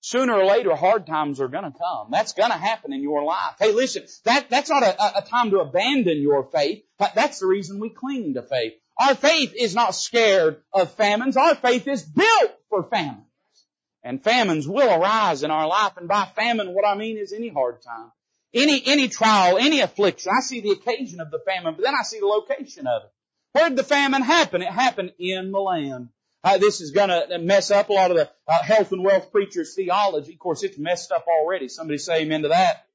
[0.00, 2.08] Sooner or later, hard times are going to come.
[2.10, 3.56] That's going to happen in your life.
[3.58, 6.84] Hey, listen, that, that's not a, a time to abandon your faith.
[7.14, 8.74] That's the reason we cling to faith.
[8.98, 11.36] Our faith is not scared of famines.
[11.36, 13.25] Our faith is built for famine.
[14.06, 15.96] And famines will arise in our life.
[15.96, 18.12] And by famine, what I mean is any hard time.
[18.54, 20.32] Any, any trial, any affliction.
[20.34, 23.10] I see the occasion of the famine, but then I see the location of it.
[23.52, 24.62] Where did the famine happen?
[24.62, 26.10] It happened in the land.
[26.44, 29.32] Uh, this is going to mess up a lot of the uh, health and wealth
[29.32, 30.34] preachers' theology.
[30.34, 31.68] Of course, it's messed up already.
[31.68, 32.86] Somebody say amen to that.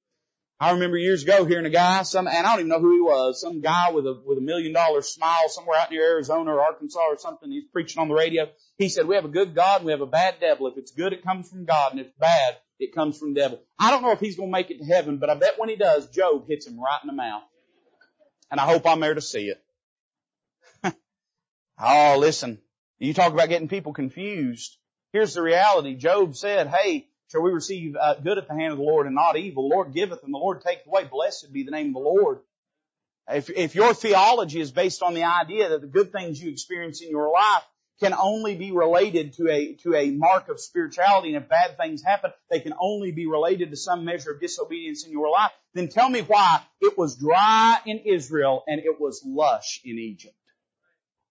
[0.61, 3.01] I remember years ago hearing a guy, some, and I don't even know who he
[3.01, 6.61] was, some guy with a, with a million dollar smile somewhere out near Arizona or
[6.61, 7.49] Arkansas or something.
[7.49, 8.47] He's preaching on the radio.
[8.77, 10.67] He said, we have a good God and we have a bad devil.
[10.67, 13.59] If it's good, it comes from God and if it's bad, it comes from devil.
[13.79, 15.67] I don't know if he's going to make it to heaven, but I bet when
[15.67, 17.41] he does, Job hits him right in the mouth.
[18.51, 19.63] And I hope I'm there to see it.
[21.79, 22.59] oh, listen.
[22.99, 24.77] You talk about getting people confused.
[25.11, 25.95] Here's the reality.
[25.95, 29.15] Job said, hey, shall we receive uh, good at the hand of the Lord and
[29.15, 29.69] not evil?
[29.69, 31.05] The Lord giveth and the Lord taketh away.
[31.05, 32.39] Blessed be the name of the Lord.
[33.29, 37.01] If, if your theology is based on the idea that the good things you experience
[37.01, 37.63] in your life
[38.01, 42.03] can only be related to a, to a mark of spirituality and if bad things
[42.03, 45.87] happen, they can only be related to some measure of disobedience in your life, then
[45.87, 50.35] tell me why it was dry in Israel and it was lush in Egypt.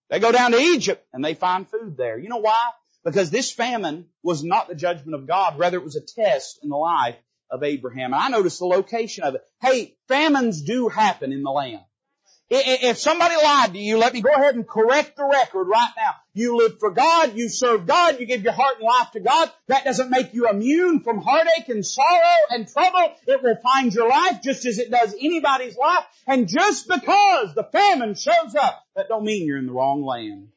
[0.09, 2.19] They go down to Egypt and they find food there.
[2.19, 2.71] You know why?
[3.05, 6.69] Because this famine was not the judgment of God, rather it was a test in
[6.69, 7.17] the life
[7.51, 8.13] of Abraham.
[8.13, 9.43] And I noticed the location of it.
[9.61, 11.81] Hey, famines do happen in the land.
[12.53, 16.15] If somebody lied to you, let me go ahead and correct the record right now.
[16.35, 19.53] You live for God, you serve God, you give your heart and life to God.
[19.69, 23.15] That doesn't make you immune from heartache and sorrow and trouble.
[23.25, 26.05] It will find your life just as it does anybody's life.
[26.27, 30.49] And just because the famine shows up, that don't mean you're in the wrong land.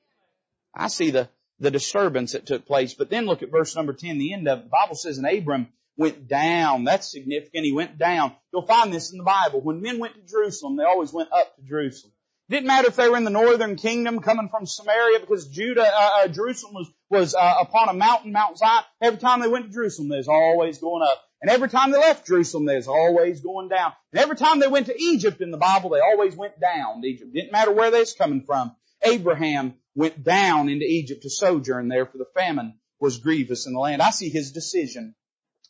[0.74, 1.30] I see the,
[1.64, 2.94] the disturbance that took place.
[2.94, 4.64] But then look at verse number 10, the end of it.
[4.66, 6.84] The Bible says, and Abram went down.
[6.84, 7.66] That's significant.
[7.66, 8.36] He went down.
[8.52, 9.62] You'll find this in the Bible.
[9.62, 12.14] When men went to Jerusalem, they always went up to Jerusalem.
[12.50, 16.10] Didn't matter if they were in the northern kingdom coming from Samaria because Judah, uh,
[16.16, 18.84] uh, Jerusalem was, was uh, upon a mountain, Mount Zion.
[19.02, 21.24] Every time they went to Jerusalem, they was always going up.
[21.42, 23.94] And every time they left Jerusalem, they was always going down.
[24.12, 27.08] And every time they went to Egypt in the Bible, they always went down to
[27.08, 27.34] Egypt.
[27.34, 28.76] Didn't matter where they was coming from.
[29.06, 33.80] Abraham went down into Egypt to sojourn there for the famine was grievous in the
[33.80, 34.02] land.
[34.02, 35.16] I see his decision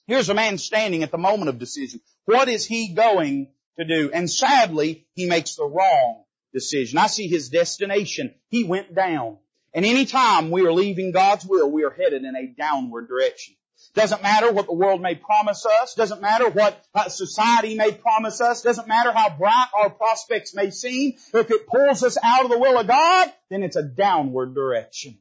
[0.05, 2.01] Here's a man standing at the moment of decision.
[2.25, 4.11] What is he going to do?
[4.13, 6.97] And sadly, he makes the wrong decision.
[6.97, 8.35] I see his destination.
[8.49, 9.37] He went down.
[9.73, 13.55] And any time we are leaving God's will, we are headed in a downward direction.
[13.95, 15.93] Doesn't matter what the world may promise us.
[15.93, 18.63] Doesn't matter what uh, society may promise us.
[18.63, 21.13] Doesn't matter how bright our prospects may seem.
[21.33, 25.19] If it pulls us out of the will of God, then it's a downward direction.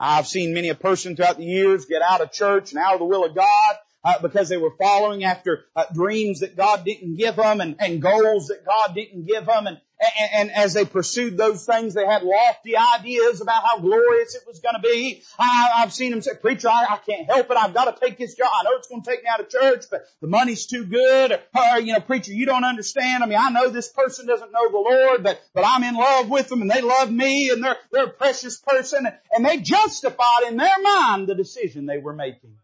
[0.00, 2.98] I've seen many a person throughout the years get out of church and out of
[3.00, 7.16] the will of God uh, because they were following after uh, dreams that God didn't
[7.16, 9.66] give them and, and goals that God didn't give them.
[9.66, 14.34] And, and, and, as they pursued those things, they had lofty ideas about how glorious
[14.34, 15.22] it was going to be.
[15.38, 17.56] I, have seen them say, preacher, I, I, can't help it.
[17.58, 18.48] I've got to take this job.
[18.50, 21.32] I know it's going to take me out of church, but the money's too good.
[21.32, 23.22] Or, or, you know, preacher, you don't understand.
[23.22, 26.30] I mean, I know this person doesn't know the Lord, but, but I'm in love
[26.30, 29.06] with them and they love me and they're, they're a precious person.
[29.32, 32.54] And they justified in their mind the decision they were making.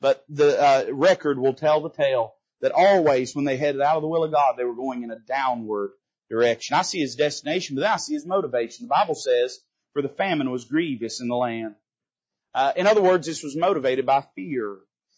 [0.00, 4.02] But the uh, record will tell the tale that always when they headed out of
[4.02, 5.92] the will of God, they were going in a downward
[6.30, 6.76] direction.
[6.76, 8.86] I see his destination, but then I see his motivation.
[8.86, 9.58] The Bible says,
[9.92, 11.74] for the famine was grievous in the land.
[12.54, 14.76] Uh, in other words, this was motivated by fear.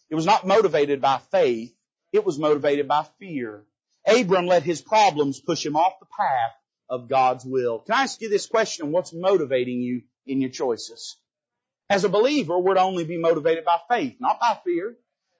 [0.09, 1.73] It was not motivated by faith.
[2.11, 3.63] It was motivated by fear.
[4.05, 6.51] Abram let his problems push him off the path
[6.89, 7.79] of God's will.
[7.79, 8.91] Can I ask you this question?
[8.91, 11.17] What's motivating you in your choices?
[11.89, 14.95] As a believer, we're to only be motivated by faith, not by fear.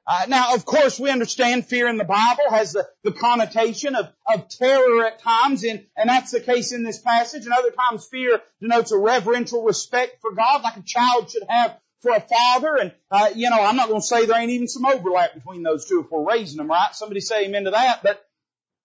[0.08, 4.12] Uh, now, of course, we understand fear in the Bible has the, the connotation of,
[4.26, 7.46] of terror at times, and, and that's the case in this passage.
[7.46, 11.78] And other times, fear denotes a reverential respect for God, like a child should have
[12.02, 12.78] for a father.
[12.78, 15.62] And uh, you know, I'm not going to say there ain't even some overlap between
[15.62, 16.90] those two if we're raising them right.
[16.94, 18.02] Somebody say amen to that.
[18.02, 18.26] But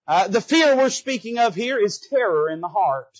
[0.07, 3.18] uh, the fear we're speaking of here is terror in the heart.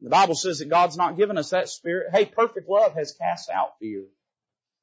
[0.00, 2.08] The Bible says that God's not given us that spirit.
[2.12, 4.04] Hey, perfect love has cast out fear.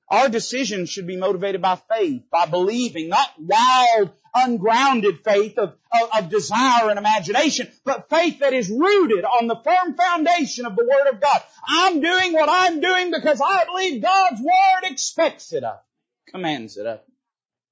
[0.10, 6.10] Our decisions should be motivated by faith, by believing, not wild, ungrounded faith of, of,
[6.18, 10.84] of, desire and imagination, but faith that is rooted on the firm foundation of the
[10.84, 11.42] Word of God.
[11.68, 15.80] I'm doing what I'm doing because I believe God's Word expects it of,
[16.28, 17.00] commands it of.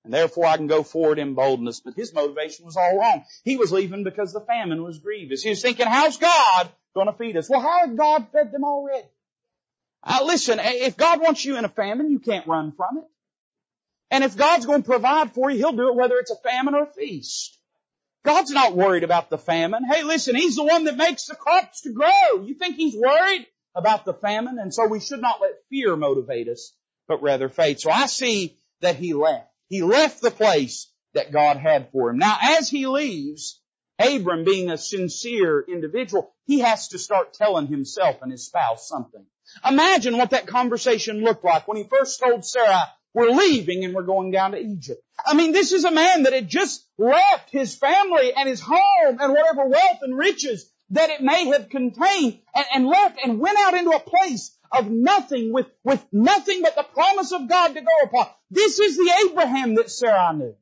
[0.04, 1.82] And therefore I can go forward in boldness.
[1.82, 3.24] But his motivation was all wrong.
[3.44, 5.44] He was leaving because the famine was grievous.
[5.44, 7.50] He was thinking, how's God to feed us?
[7.50, 9.08] Well, how has God fed them already?
[10.04, 13.06] Uh, listen, if God wants you in a famine, you can't run from it.
[14.10, 16.76] And if God's going to provide for you, He'll do it whether it's a famine
[16.76, 17.58] or a feast.
[18.24, 19.84] God's not worried about the famine.
[19.86, 22.44] Hey, listen, He's the one that makes the crops to grow.
[22.44, 24.60] You think He's worried about the famine?
[24.60, 26.74] And so we should not let fear motivate us,
[27.08, 27.80] but rather faith.
[27.80, 29.48] So I see that He left.
[29.70, 32.18] He left the place that God had for him.
[32.18, 33.61] Now, as he leaves,
[34.02, 39.26] Abram being a sincere individual, he has to start telling himself and his spouse something.
[39.68, 42.84] Imagine what that conversation looked like when he first told Sarah
[43.14, 45.02] we're leaving and we're going down to Egypt.
[45.26, 49.18] I mean, this is a man that had just left his family and his home
[49.20, 53.58] and whatever wealth and riches that it may have contained and, and left and went
[53.60, 57.82] out into a place of nothing with, with nothing but the promise of God to
[57.82, 58.28] go upon.
[58.50, 60.56] This is the Abraham that Sarah knew.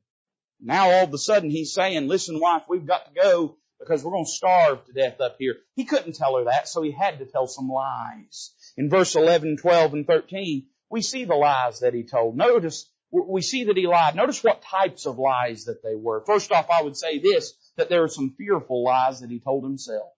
[0.62, 4.12] Now all of a sudden he's saying, listen wife, we've got to go because we're
[4.12, 5.56] going to starve to death up here.
[5.74, 8.52] He couldn't tell her that, so he had to tell some lies.
[8.76, 12.36] In verse 11, 12, and 13, we see the lies that he told.
[12.36, 14.14] Notice, we see that he lied.
[14.14, 16.22] Notice what types of lies that they were.
[16.26, 19.64] First off, I would say this, that there are some fearful lies that he told
[19.64, 20.10] himself.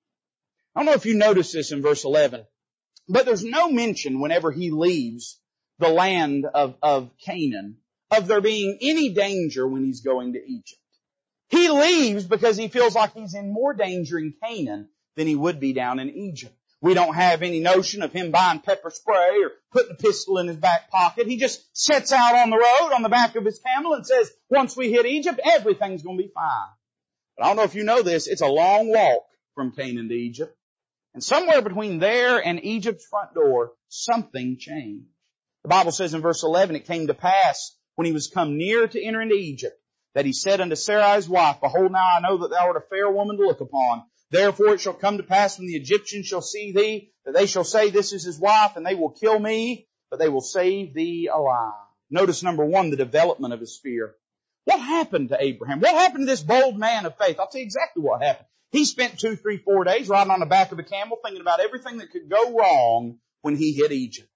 [0.75, 2.45] I don't know if you notice this in verse 11,
[3.09, 5.39] but there's no mention whenever he leaves
[5.79, 7.77] the land of, of Canaan
[8.13, 10.81] of there being any danger when he's going to Egypt.
[11.49, 15.61] He leaves because he feels like he's in more danger in Canaan than he would
[15.61, 16.55] be down in Egypt.
[16.81, 20.49] We don't have any notion of him buying pepper spray or putting a pistol in
[20.49, 21.29] his back pocket.
[21.29, 24.31] He just sets out on the road on the back of his camel and says,
[24.51, 26.69] once we hit Egypt, everything's going to be fine.
[27.37, 29.23] But I don't know if you know this, it's a long walk
[29.55, 30.57] from Canaan to Egypt.
[31.15, 35.07] And somewhere between there and Egypt's front door, something changed.
[35.63, 38.87] The Bible says in verse 11, it came to pass when he was come near
[38.87, 39.79] to enter into Egypt,
[40.15, 42.89] that he said unto Sarai his wife, Behold now I know that thou art a
[42.89, 44.05] fair woman to look upon.
[44.31, 47.65] Therefore it shall come to pass when the Egyptians shall see thee, that they shall
[47.65, 51.29] say, This is his wife, and they will kill me, but they will save thee
[51.33, 51.73] alive.
[52.11, 54.15] Notice number one, the development of his fear.
[54.65, 55.81] What happened to Abraham?
[55.81, 57.41] What happened to this bold man of faith?
[57.41, 58.47] I'll tell you exactly what happened.
[58.71, 61.61] He spent two, three, four days riding on the back of a camel thinking about
[61.61, 64.29] everything that could go wrong when he hit Egypt.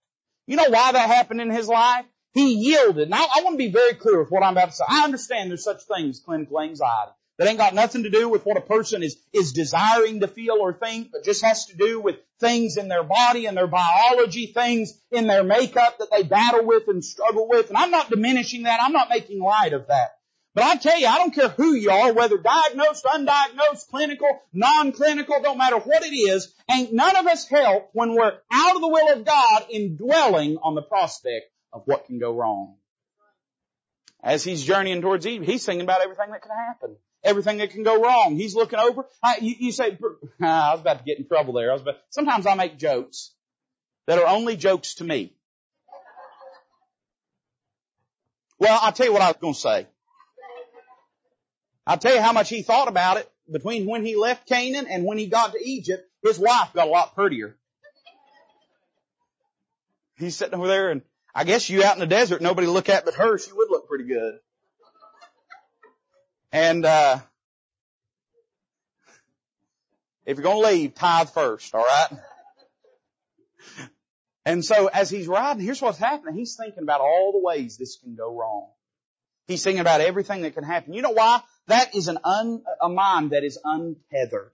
[0.47, 2.05] You know why that happened in his life?
[2.37, 3.09] He yielded.
[3.09, 4.85] Now I want to be very clear with what I'm about to say.
[4.87, 7.12] I understand there's such things as clinical anxiety.
[7.38, 10.59] That ain't got nothing to do with what a person is, is desiring to feel
[10.61, 14.49] or think, but just has to do with things in their body and their biology,
[14.49, 17.70] things in their makeup that they battle with and struggle with.
[17.70, 18.81] And I'm not diminishing that.
[18.83, 20.18] I'm not making light of that.
[20.55, 25.40] But I tell you, I don't care who you are, whether diagnosed, undiagnosed, clinical, non-clinical,
[25.42, 28.88] don't matter what it is, ain't none of us help when we're out of the
[28.88, 32.77] will of God in dwelling on the prospect of what can go wrong.
[34.23, 36.97] As he's journeying towards Eve, he's thinking about everything that can happen.
[37.23, 38.37] Everything that can go wrong.
[38.37, 39.07] He's looking over.
[39.23, 39.97] I, you, you, say,
[40.41, 41.71] I was about to get in trouble there.
[41.71, 43.33] I was about, sometimes I make jokes
[44.07, 45.33] that are only jokes to me.
[48.59, 49.87] Well, I'll tell you what I was going to say.
[51.87, 55.05] I'll tell you how much he thought about it between when he left Canaan and
[55.05, 56.09] when he got to Egypt.
[56.23, 57.57] His wife got a lot prettier.
[60.19, 61.03] He's sitting over there and
[61.37, 63.87] I guess you out in the desert, nobody look at but her, she would look
[63.87, 64.38] pretty good.
[66.51, 67.18] And, uh,
[70.25, 72.18] if you're gonna leave, tithe first, alright?
[74.46, 76.37] And so as he's riding, here's what's happening.
[76.37, 78.70] He's thinking about all the ways this can go wrong.
[79.46, 80.94] He's thinking about everything that can happen.
[80.94, 81.42] You know why?
[81.66, 84.53] That is an un, a mind that is untethered.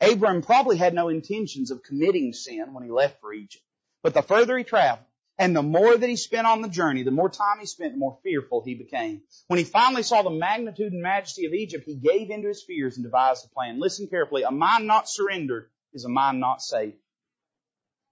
[0.00, 3.64] Abram probably had no intentions of committing sin when he left for Egypt.
[4.02, 5.04] But the further he traveled,
[5.38, 7.98] and the more that he spent on the journey, the more time he spent, the
[7.98, 9.20] more fearful he became.
[9.48, 12.96] When he finally saw the magnitude and majesty of Egypt, he gave into his fears
[12.96, 13.78] and devised a plan.
[13.78, 14.44] Listen carefully.
[14.44, 16.96] A mind not surrendered is a mind not saved.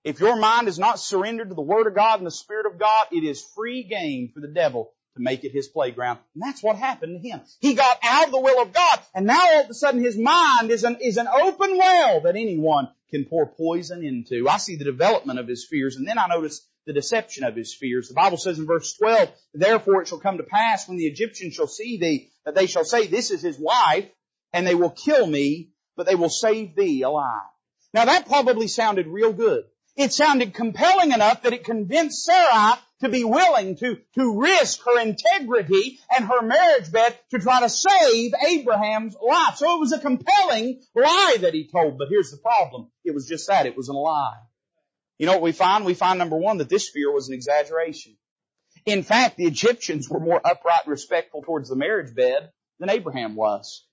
[0.04, 2.78] If your mind is not surrendered to the Word of God and the Spirit of
[2.78, 6.18] God, it is free game for the devil to make it his playground.
[6.34, 7.40] And that's what happened to him.
[7.60, 10.18] He got out of the will of God, and now all of a sudden his
[10.18, 14.46] mind is an, is an open well that anyone can pour poison into.
[14.46, 17.74] I see the development of his fears, and then I notice the deception of his
[17.74, 18.08] fears.
[18.08, 21.54] The Bible says in verse 12, Therefore it shall come to pass when the Egyptians
[21.54, 24.08] shall see thee, that they shall say, This is his wife,
[24.52, 27.48] and they will kill me, but they will save thee alive.
[27.92, 29.64] Now that probably sounded real good.
[29.96, 35.00] It sounded compelling enough that it convinced Sarah to be willing to, to risk her
[35.00, 39.56] integrity and her marriage bed to try to save Abraham's life.
[39.56, 42.90] So it was a compelling lie that he told, but here's the problem.
[43.04, 43.66] It was just that.
[43.66, 44.38] It was a lie.
[45.18, 45.84] You know what we find?
[45.84, 48.16] We find number one that this fear was an exaggeration.
[48.86, 53.34] In fact, the Egyptians were more upright and respectful towards the marriage bed than Abraham
[53.34, 53.86] was.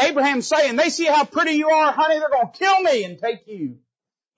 [0.00, 3.46] Abraham's saying, they see how pretty you are, honey, they're gonna kill me and take
[3.46, 3.78] you.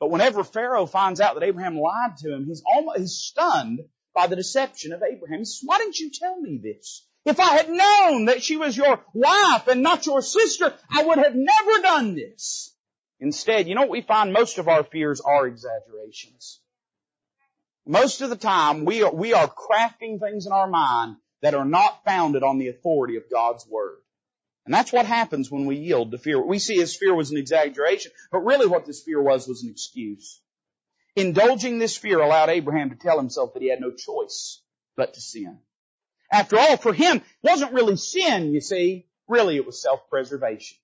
[0.00, 3.80] But whenever Pharaoh finds out that Abraham lied to him, he's almost, he's stunned
[4.14, 5.40] by the deception of Abraham.
[5.40, 7.04] He says, why didn't you tell me this?
[7.24, 11.18] If I had known that she was your wife and not your sister, I would
[11.18, 12.74] have never done this.
[13.20, 14.32] Instead, you know what we find?
[14.32, 16.60] Most of our fears are exaggerations.
[17.86, 21.64] Most of the time, we are, we are crafting things in our mind that are
[21.64, 23.98] not founded on the authority of God's Word.
[24.66, 26.44] And that's what happens when we yield to fear.
[26.44, 29.70] We see his fear was an exaggeration, but really what this fear was was an
[29.70, 30.40] excuse.
[31.16, 34.60] Indulging this fear allowed Abraham to tell himself that he had no choice
[34.94, 35.58] but to sin.
[36.30, 39.06] After all, for him, it wasn't really sin, you see.
[39.26, 40.76] Really, it was self-preservation.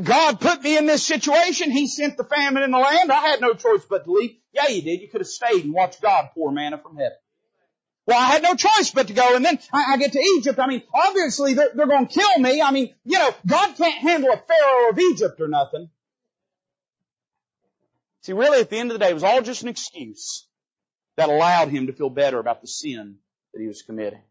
[0.00, 1.70] God put me in this situation.
[1.70, 3.12] He sent the famine in the land.
[3.12, 4.36] I had no choice but to leave.
[4.52, 5.00] Yeah, you did.
[5.02, 7.18] You could have stayed and watched God pour manna from heaven.
[8.06, 10.58] Well, I had no choice but to go, and then I, I get to Egypt.
[10.58, 12.60] I mean, obviously they're, they're going to kill me.
[12.60, 15.88] I mean, you know, God can't handle a pharaoh of Egypt or nothing.
[18.22, 20.46] See, really, at the end of the day, it was all just an excuse
[21.16, 23.18] that allowed him to feel better about the sin
[23.52, 24.22] that he was committing.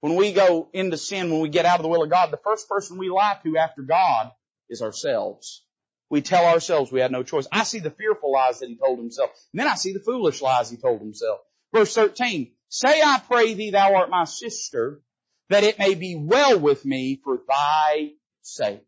[0.00, 2.38] When we go into sin, when we get out of the will of God, the
[2.38, 4.32] first person we lie to after God
[4.68, 5.64] is ourselves.
[6.08, 7.46] We tell ourselves we had no choice.
[7.50, 9.30] I see the fearful lies that he told himself.
[9.52, 11.40] And then I see the foolish lies he told himself.
[11.74, 15.00] Verse 13, say I pray thee thou art my sister,
[15.48, 18.12] that it may be well with me for thy
[18.42, 18.82] sake.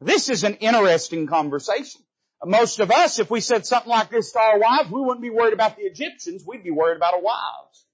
[0.00, 2.02] This is an interesting conversation.
[2.44, 5.30] Most of us, if we said something like this to our wives, we wouldn't be
[5.30, 7.86] worried about the Egyptians, we'd be worried about our wives.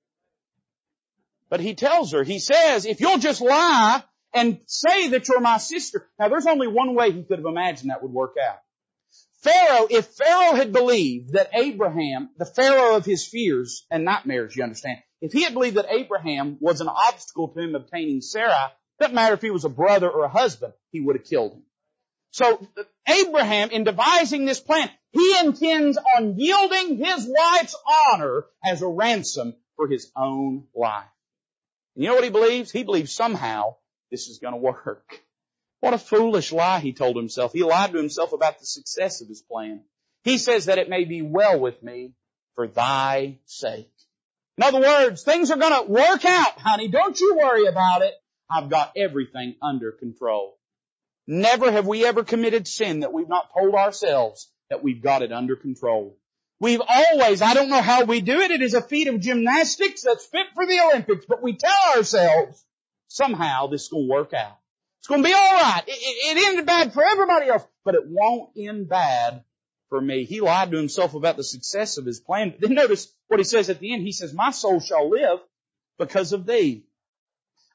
[1.49, 4.03] But he tells her, he says, if you'll just lie
[4.37, 6.07] and say that you're my sister.
[6.19, 8.59] Now there's only one way he could have imagined that would work out.
[9.41, 14.63] Pharaoh, if Pharaoh had believed that Abraham, the Pharaoh of his fears and nightmares, you
[14.63, 19.15] understand, if he had believed that Abraham was an obstacle to him obtaining Sarah, doesn't
[19.15, 21.63] matter if he was a brother or a husband, he would have killed him.
[22.31, 22.67] So
[23.09, 27.77] Abraham, in devising this plan, he intends on yielding his wife's
[28.13, 31.05] honor as a ransom for his own life.
[31.95, 32.71] And you know what he believes?
[32.71, 33.77] He believes somehow
[34.11, 35.23] this is going to work.
[35.81, 37.53] What a foolish lie he told himself.
[37.53, 39.83] He lied to himself about the success of his plan.
[40.25, 42.13] He says that it may be well with me
[42.55, 43.93] for thy sake.
[44.59, 46.89] In other words, things are going to work out, honey.
[46.89, 48.15] Don't you worry about it.
[48.51, 50.59] I've got everything under control.
[51.27, 55.33] Never have we ever committed sin that we've not told ourselves that we've got it
[55.33, 56.17] under control.
[56.59, 60.03] We've always, I don't know how we do it, it is a feat of gymnastics
[60.03, 62.65] that's fit for the Olympics, but we tell ourselves,
[63.09, 64.59] somehow this is going to work out.
[64.99, 65.85] It's going to be alright.
[65.87, 69.45] It, it, it ended bad for everybody else, but it won't end bad
[69.89, 70.25] for me.
[70.25, 72.51] He lied to himself about the success of his plan.
[72.51, 74.03] But then notice what he says at the end.
[74.03, 75.39] He says, my soul shall live
[75.99, 76.85] because of thee.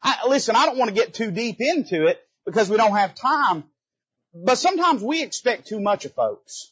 [0.04, 3.16] I, listen, I don't want to get too deep into it because we don't have
[3.16, 3.64] time,
[4.34, 6.72] but sometimes we expect too much of folks.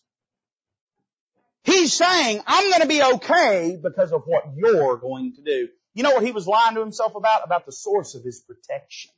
[1.64, 5.70] He's saying, I'm going to be okay because of what you're going to do.
[6.00, 7.44] You know what he was lying to himself about?
[7.44, 9.12] About the source of his protection.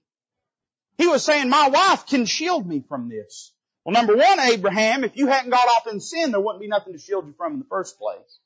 [0.97, 3.53] He was saying, my wife can shield me from this.
[3.85, 6.93] Well, number one, Abraham, if you hadn't got off in sin, there wouldn't be nothing
[6.93, 8.39] to shield you from in the first place.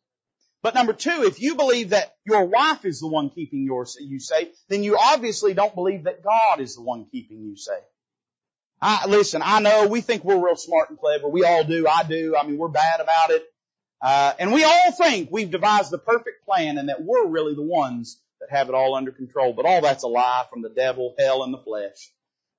[0.62, 4.20] But number two, if you believe that your wife is the one keeping your, you
[4.20, 7.88] safe, then you obviously don't believe that God is the one keeping you safe.
[8.82, 11.30] I, listen, I know we think we're real smart and clever.
[11.30, 11.88] We all do.
[11.88, 12.36] I do.
[12.36, 13.46] I mean, we're bad about it.
[14.02, 17.62] Uh, and we all think we've devised the perfect plan and that we're really the
[17.62, 19.54] ones that have it all under control.
[19.54, 22.12] But all that's a lie from the devil, hell, and the flesh.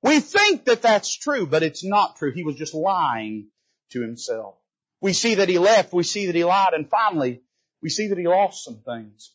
[0.03, 2.33] We think that that's true, but it's not true.
[2.33, 3.49] He was just lying
[3.91, 4.55] to himself.
[5.01, 5.93] We see that he left.
[5.93, 6.75] We see that he lied.
[6.75, 7.43] And finally,
[7.83, 9.33] we see that he lost some things.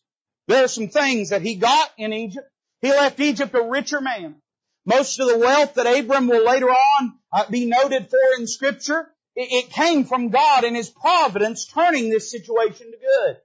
[0.48, 2.48] There are some things that he got in Egypt.
[2.82, 4.36] He left Egypt a richer man.
[4.86, 9.08] Most of the wealth that Abram will later on uh, be noted for in scripture
[9.36, 13.38] it came from God in His providence turning this situation to good.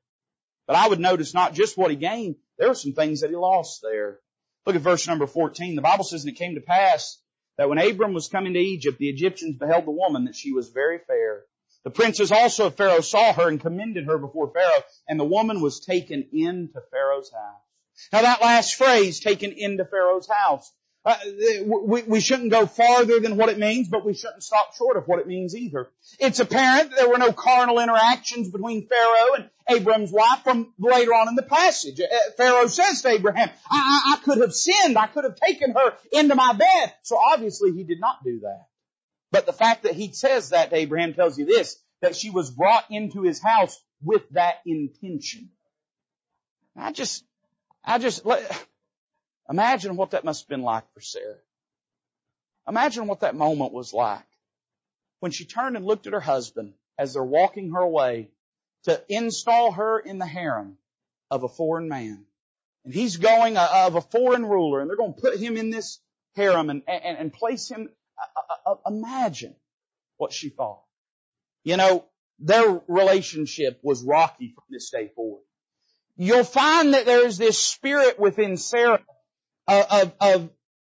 [0.66, 3.36] But I would notice not just what he gained, there were some things that he
[3.36, 4.18] lost there.
[4.64, 5.76] Look at verse number 14.
[5.76, 7.20] The Bible says, and it came to pass
[7.58, 10.70] that when Abram was coming to Egypt, the Egyptians beheld the woman that she was
[10.70, 11.44] very fair.
[11.84, 15.60] The princes also of Pharaoh saw her and commended her before Pharaoh, and the woman
[15.60, 17.62] was taken into Pharaoh's house.
[18.12, 20.70] Now that last phrase, taken into Pharaoh's house,
[21.06, 21.14] uh,
[21.64, 25.06] we, we shouldn't go farther than what it means, but we shouldn't stop short of
[25.06, 25.88] what it means either.
[26.18, 31.28] It's apparent there were no carnal interactions between Pharaoh and Abram's wife from later on
[31.28, 32.00] in the passage.
[32.00, 34.98] Uh, Pharaoh says to Abraham, I, I, I could have sinned.
[34.98, 36.92] I could have taken her into my bed.
[37.04, 38.66] So obviously he did not do that.
[39.30, 42.50] But the fact that he says that to Abraham tells you this, that she was
[42.50, 45.50] brought into his house with that intention.
[46.76, 47.24] I just,
[47.84, 48.24] I just,
[49.48, 51.38] Imagine what that must have been like for Sarah.
[52.68, 54.26] Imagine what that moment was like
[55.20, 58.30] when she turned and looked at her husband as they're walking her away
[58.84, 60.78] to install her in the harem
[61.30, 62.24] of a foreign man.
[62.84, 65.70] And he's going uh, of a foreign ruler and they're going to put him in
[65.70, 66.00] this
[66.34, 67.88] harem and, and, and place him,
[68.66, 69.54] uh, uh, imagine
[70.16, 70.82] what she thought.
[71.64, 72.04] You know,
[72.38, 75.42] their relationship was rocky from this day forward.
[76.16, 79.02] You'll find that there's this spirit within Sarah
[79.68, 80.50] of, of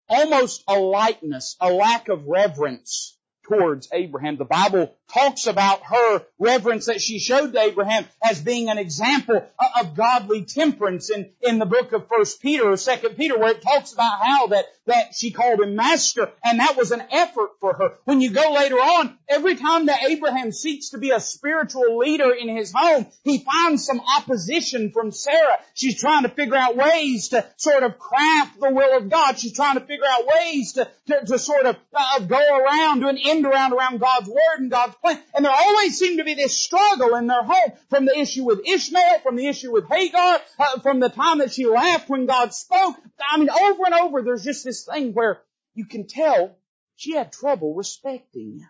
[0.10, 4.38] almost a lightness, a lack of reverence towards Abraham.
[4.38, 9.46] The Bible talks about her reverence that she showed to Abraham as being an example
[9.80, 13.62] of godly temperance in, in the book of First Peter or Second Peter where it
[13.62, 17.74] talks about how that, that she called him master and that was an effort for
[17.74, 17.94] her.
[18.06, 22.32] When you go later on, every time that Abraham seeks to be a spiritual leader
[22.32, 25.60] in his home, he finds some opposition from Sarah.
[25.74, 29.40] She's trying to figure out ways to sort of craft the will of God.
[29.40, 33.08] She's trying to figure out ways to, to, to sort of uh, go around, do
[33.08, 35.20] an end around around God's word and God's plan.
[35.34, 38.68] And there always seemed to be this struggle in their home from the issue with
[38.68, 42.54] Ishmael, from the issue with Hagar, uh, from the time that she laughed when God
[42.54, 42.96] spoke.
[43.32, 45.42] I mean, over and over, there's just this thing where
[45.76, 46.58] you can tell
[46.96, 48.66] she had trouble respecting.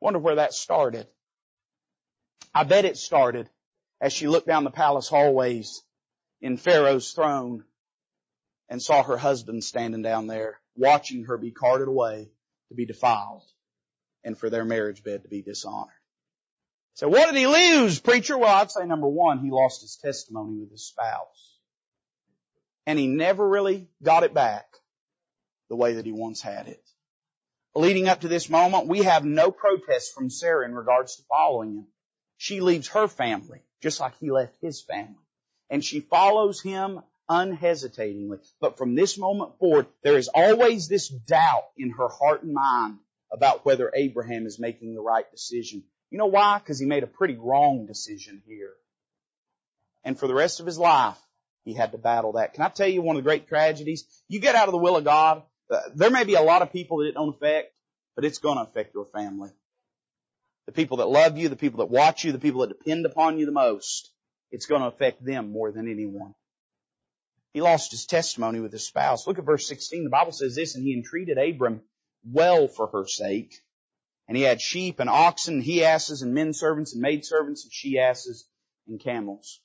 [0.00, 1.06] Wonder where that started.
[2.54, 3.48] I bet it started
[4.00, 5.82] as she looked down the palace hallways
[6.40, 7.64] in Pharaoh's throne
[8.68, 12.30] and saw her husband standing down there watching her be carted away
[12.68, 13.44] to be defiled
[14.24, 15.92] and for their marriage bed to be dishonored.
[16.94, 18.36] So what did he lose, preacher?
[18.36, 21.58] Well, I'd say number one, he lost his testimony with his spouse.
[22.86, 24.66] And he never really got it back
[25.72, 26.86] the way that he once had it.
[27.74, 31.76] Leading up to this moment, we have no protest from Sarah in regards to following
[31.76, 31.86] him.
[32.36, 35.24] She leaves her family, just like he left his family.
[35.70, 38.36] And she follows him unhesitatingly.
[38.60, 42.98] But from this moment forward, there is always this doubt in her heart and mind
[43.32, 45.84] about whether Abraham is making the right decision.
[46.10, 46.58] You know why?
[46.58, 48.74] Because he made a pretty wrong decision here.
[50.04, 51.16] And for the rest of his life,
[51.64, 52.54] he had to battle that.
[52.54, 54.04] Can I tell you one of the great tragedies?
[54.28, 55.42] You get out of the will of God,
[55.72, 57.72] uh, there may be a lot of people that it don't affect,
[58.14, 59.50] but it's going to affect your family.
[60.66, 63.38] The people that love you, the people that watch you, the people that depend upon
[63.38, 64.10] you the most,
[64.50, 66.34] it's going to affect them more than anyone.
[67.52, 69.26] He lost his testimony with his spouse.
[69.26, 70.04] Look at verse 16.
[70.04, 71.82] The Bible says this, and he entreated Abram
[72.24, 73.54] well for her sake.
[74.28, 77.64] And he had sheep and oxen, and he asses and men servants and maid servants
[77.64, 78.46] and she asses
[78.86, 79.60] and camels.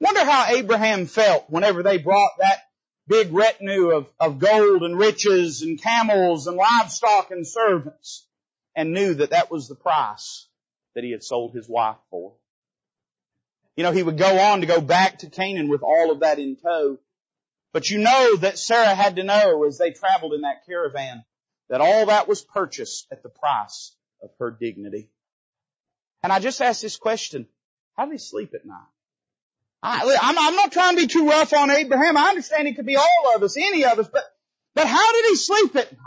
[0.00, 2.58] Wonder how Abraham felt whenever they brought that
[3.06, 8.26] big retinue of, of gold and riches and camels and livestock and servants
[8.74, 10.48] and knew that that was the price
[10.94, 12.34] that he had sold his wife for.
[13.76, 16.38] You know, he would go on to go back to Canaan with all of that
[16.38, 16.98] in tow.
[17.72, 21.24] But you know that Sarah had to know as they traveled in that caravan
[21.70, 25.08] that all that was purchased at the price of her dignity.
[26.22, 27.46] And I just ask this question,
[27.96, 28.76] how did he sleep at night?
[29.82, 32.16] I, I'm, I'm not trying to be too rough on Abraham.
[32.16, 34.24] I understand he could be all of us, any of us, but,
[34.74, 35.98] but how did he sleep at night?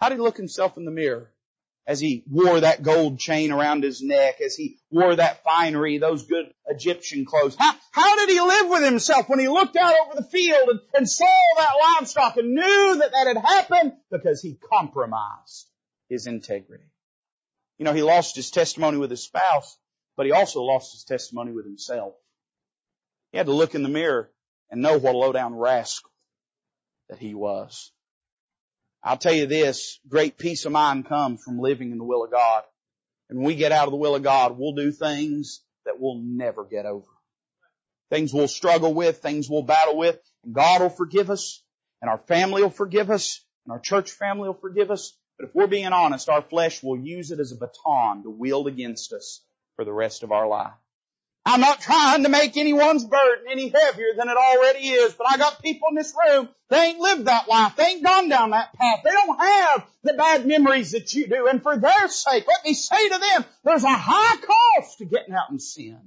[0.00, 1.32] How did he look himself in the mirror?
[1.86, 6.26] as he wore that gold chain around his neck, as he wore that finery, those
[6.26, 7.56] good Egyptian clothes.
[7.58, 10.80] How, how did he live with himself when he looked out over the field and,
[10.94, 13.92] and saw that livestock and knew that that had happened?
[14.10, 15.68] Because he compromised
[16.08, 16.84] his integrity.
[17.78, 19.76] You know, he lost his testimony with his spouse,
[20.16, 22.14] but he also lost his testimony with himself.
[23.32, 24.30] He had to look in the mirror
[24.70, 26.10] and know what a low down rascal
[27.08, 27.90] that he was.
[29.02, 32.30] I'll tell you this, great peace of mind comes from living in the will of
[32.30, 32.62] God.
[33.28, 36.20] And when we get out of the will of God, we'll do things that we'll
[36.22, 37.06] never get over.
[38.10, 41.64] Things we'll struggle with, things we'll battle with, and God will forgive us,
[42.00, 45.16] and our family will forgive us, and our church family will forgive us.
[45.38, 48.68] But if we're being honest, our flesh will use it as a baton to wield
[48.68, 49.42] against us
[49.76, 50.72] for the rest of our life.
[51.44, 55.38] I'm not trying to make anyone's burden any heavier than it already is, but I
[55.38, 57.74] got people in this room, they ain't lived that life.
[57.76, 59.00] They ain't gone down that path.
[59.02, 61.48] They don't have the bad memories that you do.
[61.48, 65.34] And for their sake, let me say to them, there's a high cost to getting
[65.34, 65.98] out in sin.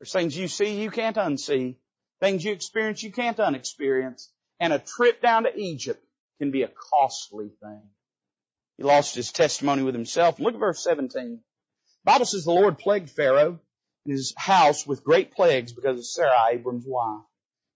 [0.00, 1.76] There's things you see you can't unsee.
[2.20, 4.30] Things you experience you can't unexperience.
[4.58, 6.04] And a trip down to Egypt
[6.38, 7.82] can be a costly thing.
[8.76, 10.40] He lost his testimony with himself.
[10.40, 11.36] Look at verse 17.
[11.36, 11.40] The
[12.04, 13.60] Bible says the Lord plagued Pharaoh
[14.06, 17.22] his house with great plagues because of Sarah, Abram's wife.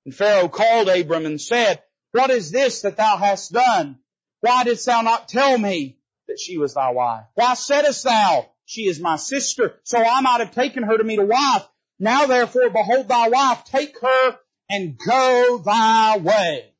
[0.04, 3.98] And Pharaoh called Abram and said, What is this that thou hast done?
[4.40, 5.98] Why didst thou not tell me
[6.28, 7.24] that she was thy wife?
[7.34, 11.16] Why saidst thou, She is my sister, so I might have taken her to me
[11.16, 11.66] to wife?
[11.98, 16.72] Now therefore behold thy wife, take her and go thy way.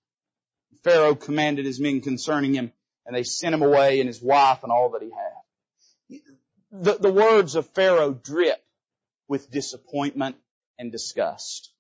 [0.82, 2.72] Pharaoh commanded his men concerning him,
[3.06, 6.20] and they sent him away and his wife and all that he had.
[6.72, 8.63] The, the words of Pharaoh drip
[9.28, 10.36] with disappointment
[10.78, 11.70] and disgust.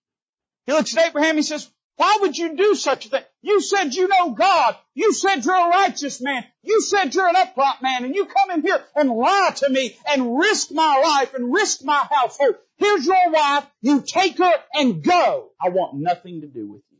[0.66, 3.22] He looks at Abraham, he says, why would you do such a thing?
[3.42, 4.76] You said you know God.
[4.94, 6.44] You said you're a righteous man.
[6.62, 9.96] You said you're an upright man and you come in here and lie to me
[10.08, 12.56] and risk my life and risk my household.
[12.78, 13.64] Here's your wife.
[13.80, 15.50] You take her and go.
[15.60, 16.98] I want nothing to do with you.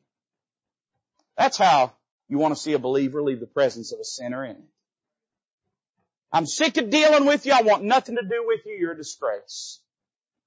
[1.37, 1.93] That's how
[2.29, 4.63] you want to see a believer leave the presence of a sinner in it.
[6.33, 7.53] I'm sick of dealing with you.
[7.53, 8.77] I want nothing to do with you.
[8.79, 9.81] You're a disgrace.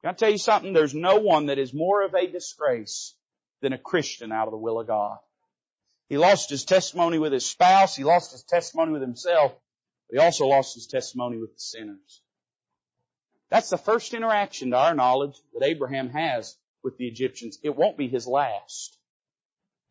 [0.08, 0.72] Can I tell you something?
[0.72, 3.14] There's no one that is more of a disgrace
[3.62, 5.18] than a Christian out of the will of God.
[6.08, 7.94] He lost his testimony with his spouse.
[7.98, 9.52] He lost his testimony with himself.
[10.10, 12.22] But he also lost his testimony with the sinners.
[13.50, 16.56] That's the first interaction to our knowledge that Abraham has
[16.86, 17.60] with the Egyptians.
[17.62, 18.98] It won't be his last.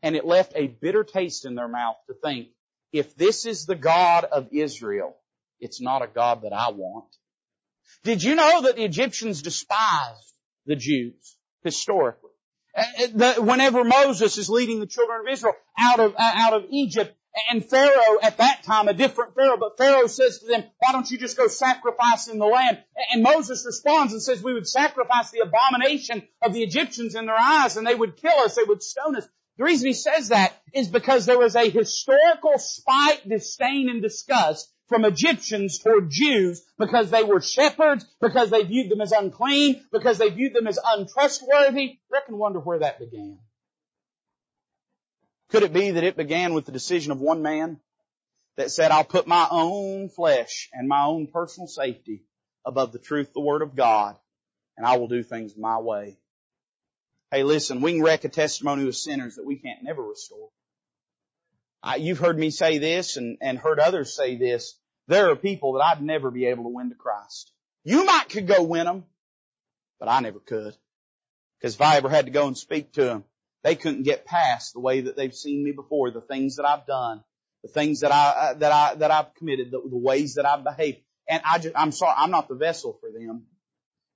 [0.01, 2.47] And it left a bitter taste in their mouth to think,
[2.91, 5.15] if this is the God of Israel,
[5.59, 7.15] it's not a God that I want.
[8.03, 10.33] Did you know that the Egyptians despised
[10.65, 12.31] the Jews historically?
[13.37, 17.17] Whenever Moses is leading the children of Israel out of, uh, out of Egypt,
[17.49, 21.09] and Pharaoh at that time, a different Pharaoh, but Pharaoh says to them, why don't
[21.09, 22.79] you just go sacrifice in the land?
[23.11, 27.39] And Moses responds and says, we would sacrifice the abomination of the Egyptians in their
[27.39, 29.27] eyes and they would kill us, they would stone us.
[29.57, 34.71] The reason he says that is because there was a historical spite, disdain, and disgust
[34.87, 40.17] from Egyptians toward Jews because they were shepherds, because they viewed them as unclean, because
[40.17, 41.89] they viewed them as untrustworthy.
[41.89, 43.39] I reckon wonder where that began.
[45.49, 47.79] Could it be that it began with the decision of one man
[48.57, 52.23] that said, I'll put my own flesh and my own personal safety
[52.65, 54.17] above the truth, the Word of God,
[54.75, 56.17] and I will do things my way.
[57.31, 60.49] Hey listen, we can wreck a testimony of sinners that we can't never restore.
[61.97, 64.77] You've heard me say this and, and heard others say this.
[65.07, 67.51] There are people that I'd never be able to win to Christ.
[67.83, 69.05] You might could go win them,
[69.99, 70.75] but I never could.
[71.59, 73.23] Because if I ever had to go and speak to them,
[73.63, 76.85] they couldn't get past the way that they've seen me before, the things that I've
[76.85, 77.23] done,
[77.63, 80.63] the things that I, uh, that I, that I've committed, the, the ways that I've
[80.63, 80.99] behaved.
[81.27, 83.47] And I just, I'm sorry, I'm not the vessel for them.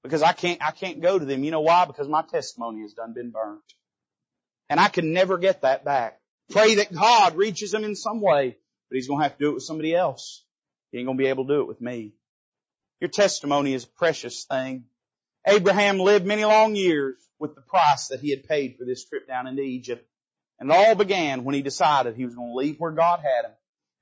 [0.03, 1.43] Because I can't, I can't go to them.
[1.43, 1.86] You know why?
[1.86, 3.62] Because my testimony has done been burnt.
[4.70, 6.20] And I can never get that back.
[6.49, 8.57] Pray that God reaches him in some way,
[8.89, 10.43] but He's gonna have to do it with somebody else.
[10.91, 12.13] He ain't gonna be able to do it with me.
[12.99, 14.85] Your testimony is a precious thing.
[15.47, 19.27] Abraham lived many long years with the price that he had paid for this trip
[19.27, 20.07] down into Egypt.
[20.59, 23.45] And it all began when he decided he was going to leave where God had
[23.45, 23.51] him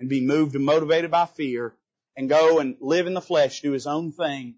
[0.02, 1.74] and be moved and motivated by fear
[2.18, 4.56] and go and live in the flesh, do his own thing.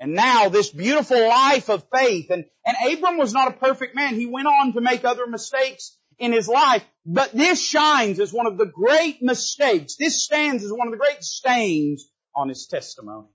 [0.00, 4.14] And now this beautiful life of faith, and, and Abram was not a perfect man.
[4.14, 8.46] He went on to make other mistakes in his life, but this shines as one
[8.46, 9.96] of the great mistakes.
[9.96, 13.28] This stands as one of the great stains on his testimony.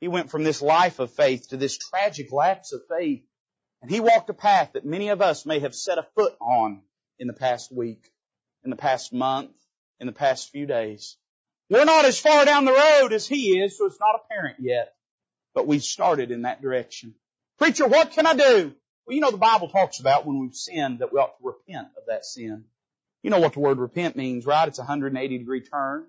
[0.00, 3.22] He went from this life of faith to this tragic lapse of faith
[3.82, 6.82] and he walked a path that many of us may have set a foot on
[7.18, 8.10] in the past week,
[8.64, 9.50] in the past month,
[9.98, 11.16] in the past few days.
[11.68, 14.94] We're not as far down the road as he is, so it's not apparent yet.
[15.54, 17.14] But we've started in that direction.
[17.58, 18.74] Preacher, what can I do?
[19.06, 21.88] Well, you know the Bible talks about when we've sinned that we ought to repent
[21.96, 22.64] of that sin.
[23.22, 24.66] You know what the word repent means, right?
[24.68, 26.06] It's a 180 degree turn.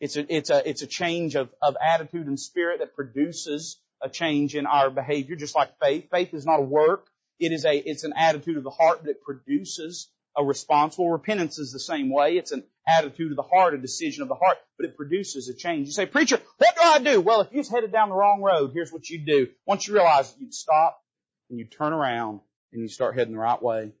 [0.00, 4.08] It's a, it's a, it's a change of, of attitude and spirit that produces a
[4.08, 6.08] change in our behavior, just like faith.
[6.10, 7.06] Faith is not a work.
[7.38, 10.96] It is a, it's an attitude of the heart that produces a response.
[10.96, 12.36] Well, repentance is the same way.
[12.36, 15.54] It's an attitude of the heart, a decision of the heart, but it produces a
[15.54, 15.86] change.
[15.86, 17.20] You say, preacher, what do I do?
[17.20, 19.48] Well, if you're headed down the wrong road, here's what you do.
[19.66, 21.00] Once you realize it, you'd stop
[21.50, 22.40] and you turn around
[22.72, 23.92] and you start heading the right way.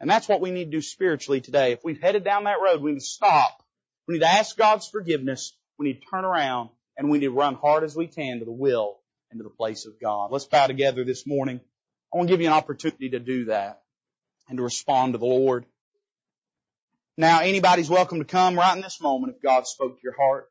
[0.00, 1.72] And that's what we need to do spiritually today.
[1.72, 3.62] If we've headed down that road, we need to stop.
[4.06, 5.56] We need to ask God's forgiveness.
[5.78, 8.44] We need to turn around and we need to run hard as we can to
[8.44, 8.98] the will
[9.30, 10.30] into the place of God.
[10.30, 11.60] Let's bow together this morning.
[12.12, 13.82] I want to give you an opportunity to do that
[14.48, 15.66] and to respond to the Lord.
[17.16, 20.50] Now, anybody's welcome to come right in this moment if God spoke to your heart.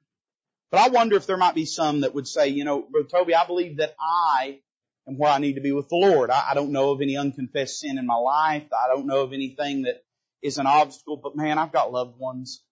[0.72, 3.36] But I wonder if there might be some that would say, you know, Brother Toby,
[3.36, 4.60] I believe that I
[5.08, 6.30] am where I need to be with the Lord.
[6.30, 8.68] I, I don't know of any unconfessed sin in my life.
[8.74, 10.04] I don't know of anything that
[10.42, 12.64] is an obstacle, but man, I've got loved ones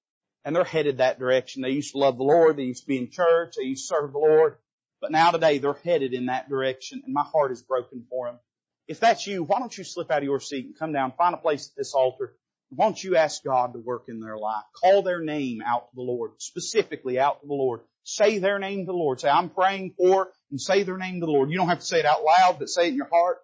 [0.45, 1.61] and they're headed that direction.
[1.61, 2.57] They used to love the Lord.
[2.57, 3.55] They used to be in church.
[3.57, 4.57] They used to serve the Lord.
[5.01, 8.39] But now today they're headed in that direction and my heart is broken for them.
[8.87, 11.33] If that's you, why don't you slip out of your seat and come down, find
[11.33, 12.35] a place at this altar.
[12.69, 14.63] Why don't you ask God to work in their life?
[14.81, 17.81] Call their name out to the Lord, specifically out to the Lord.
[18.03, 19.19] Say their name to the Lord.
[19.19, 21.49] Say, I'm praying for, and say their name to the Lord.
[21.49, 23.39] You don't have to say it out loud, but say it in your heart.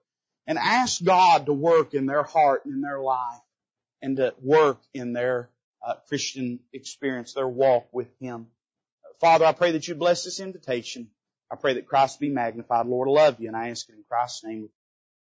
[0.46, 3.42] And ask God to work in their heart and in their life
[4.00, 5.50] and to work in their
[5.84, 8.46] uh, Christian experience, their walk with Him.
[9.20, 11.10] Father, I pray that you bless this invitation.
[11.52, 12.86] I pray that Christ be magnified.
[12.86, 14.70] Lord, I love you and I ask it in Christ's name.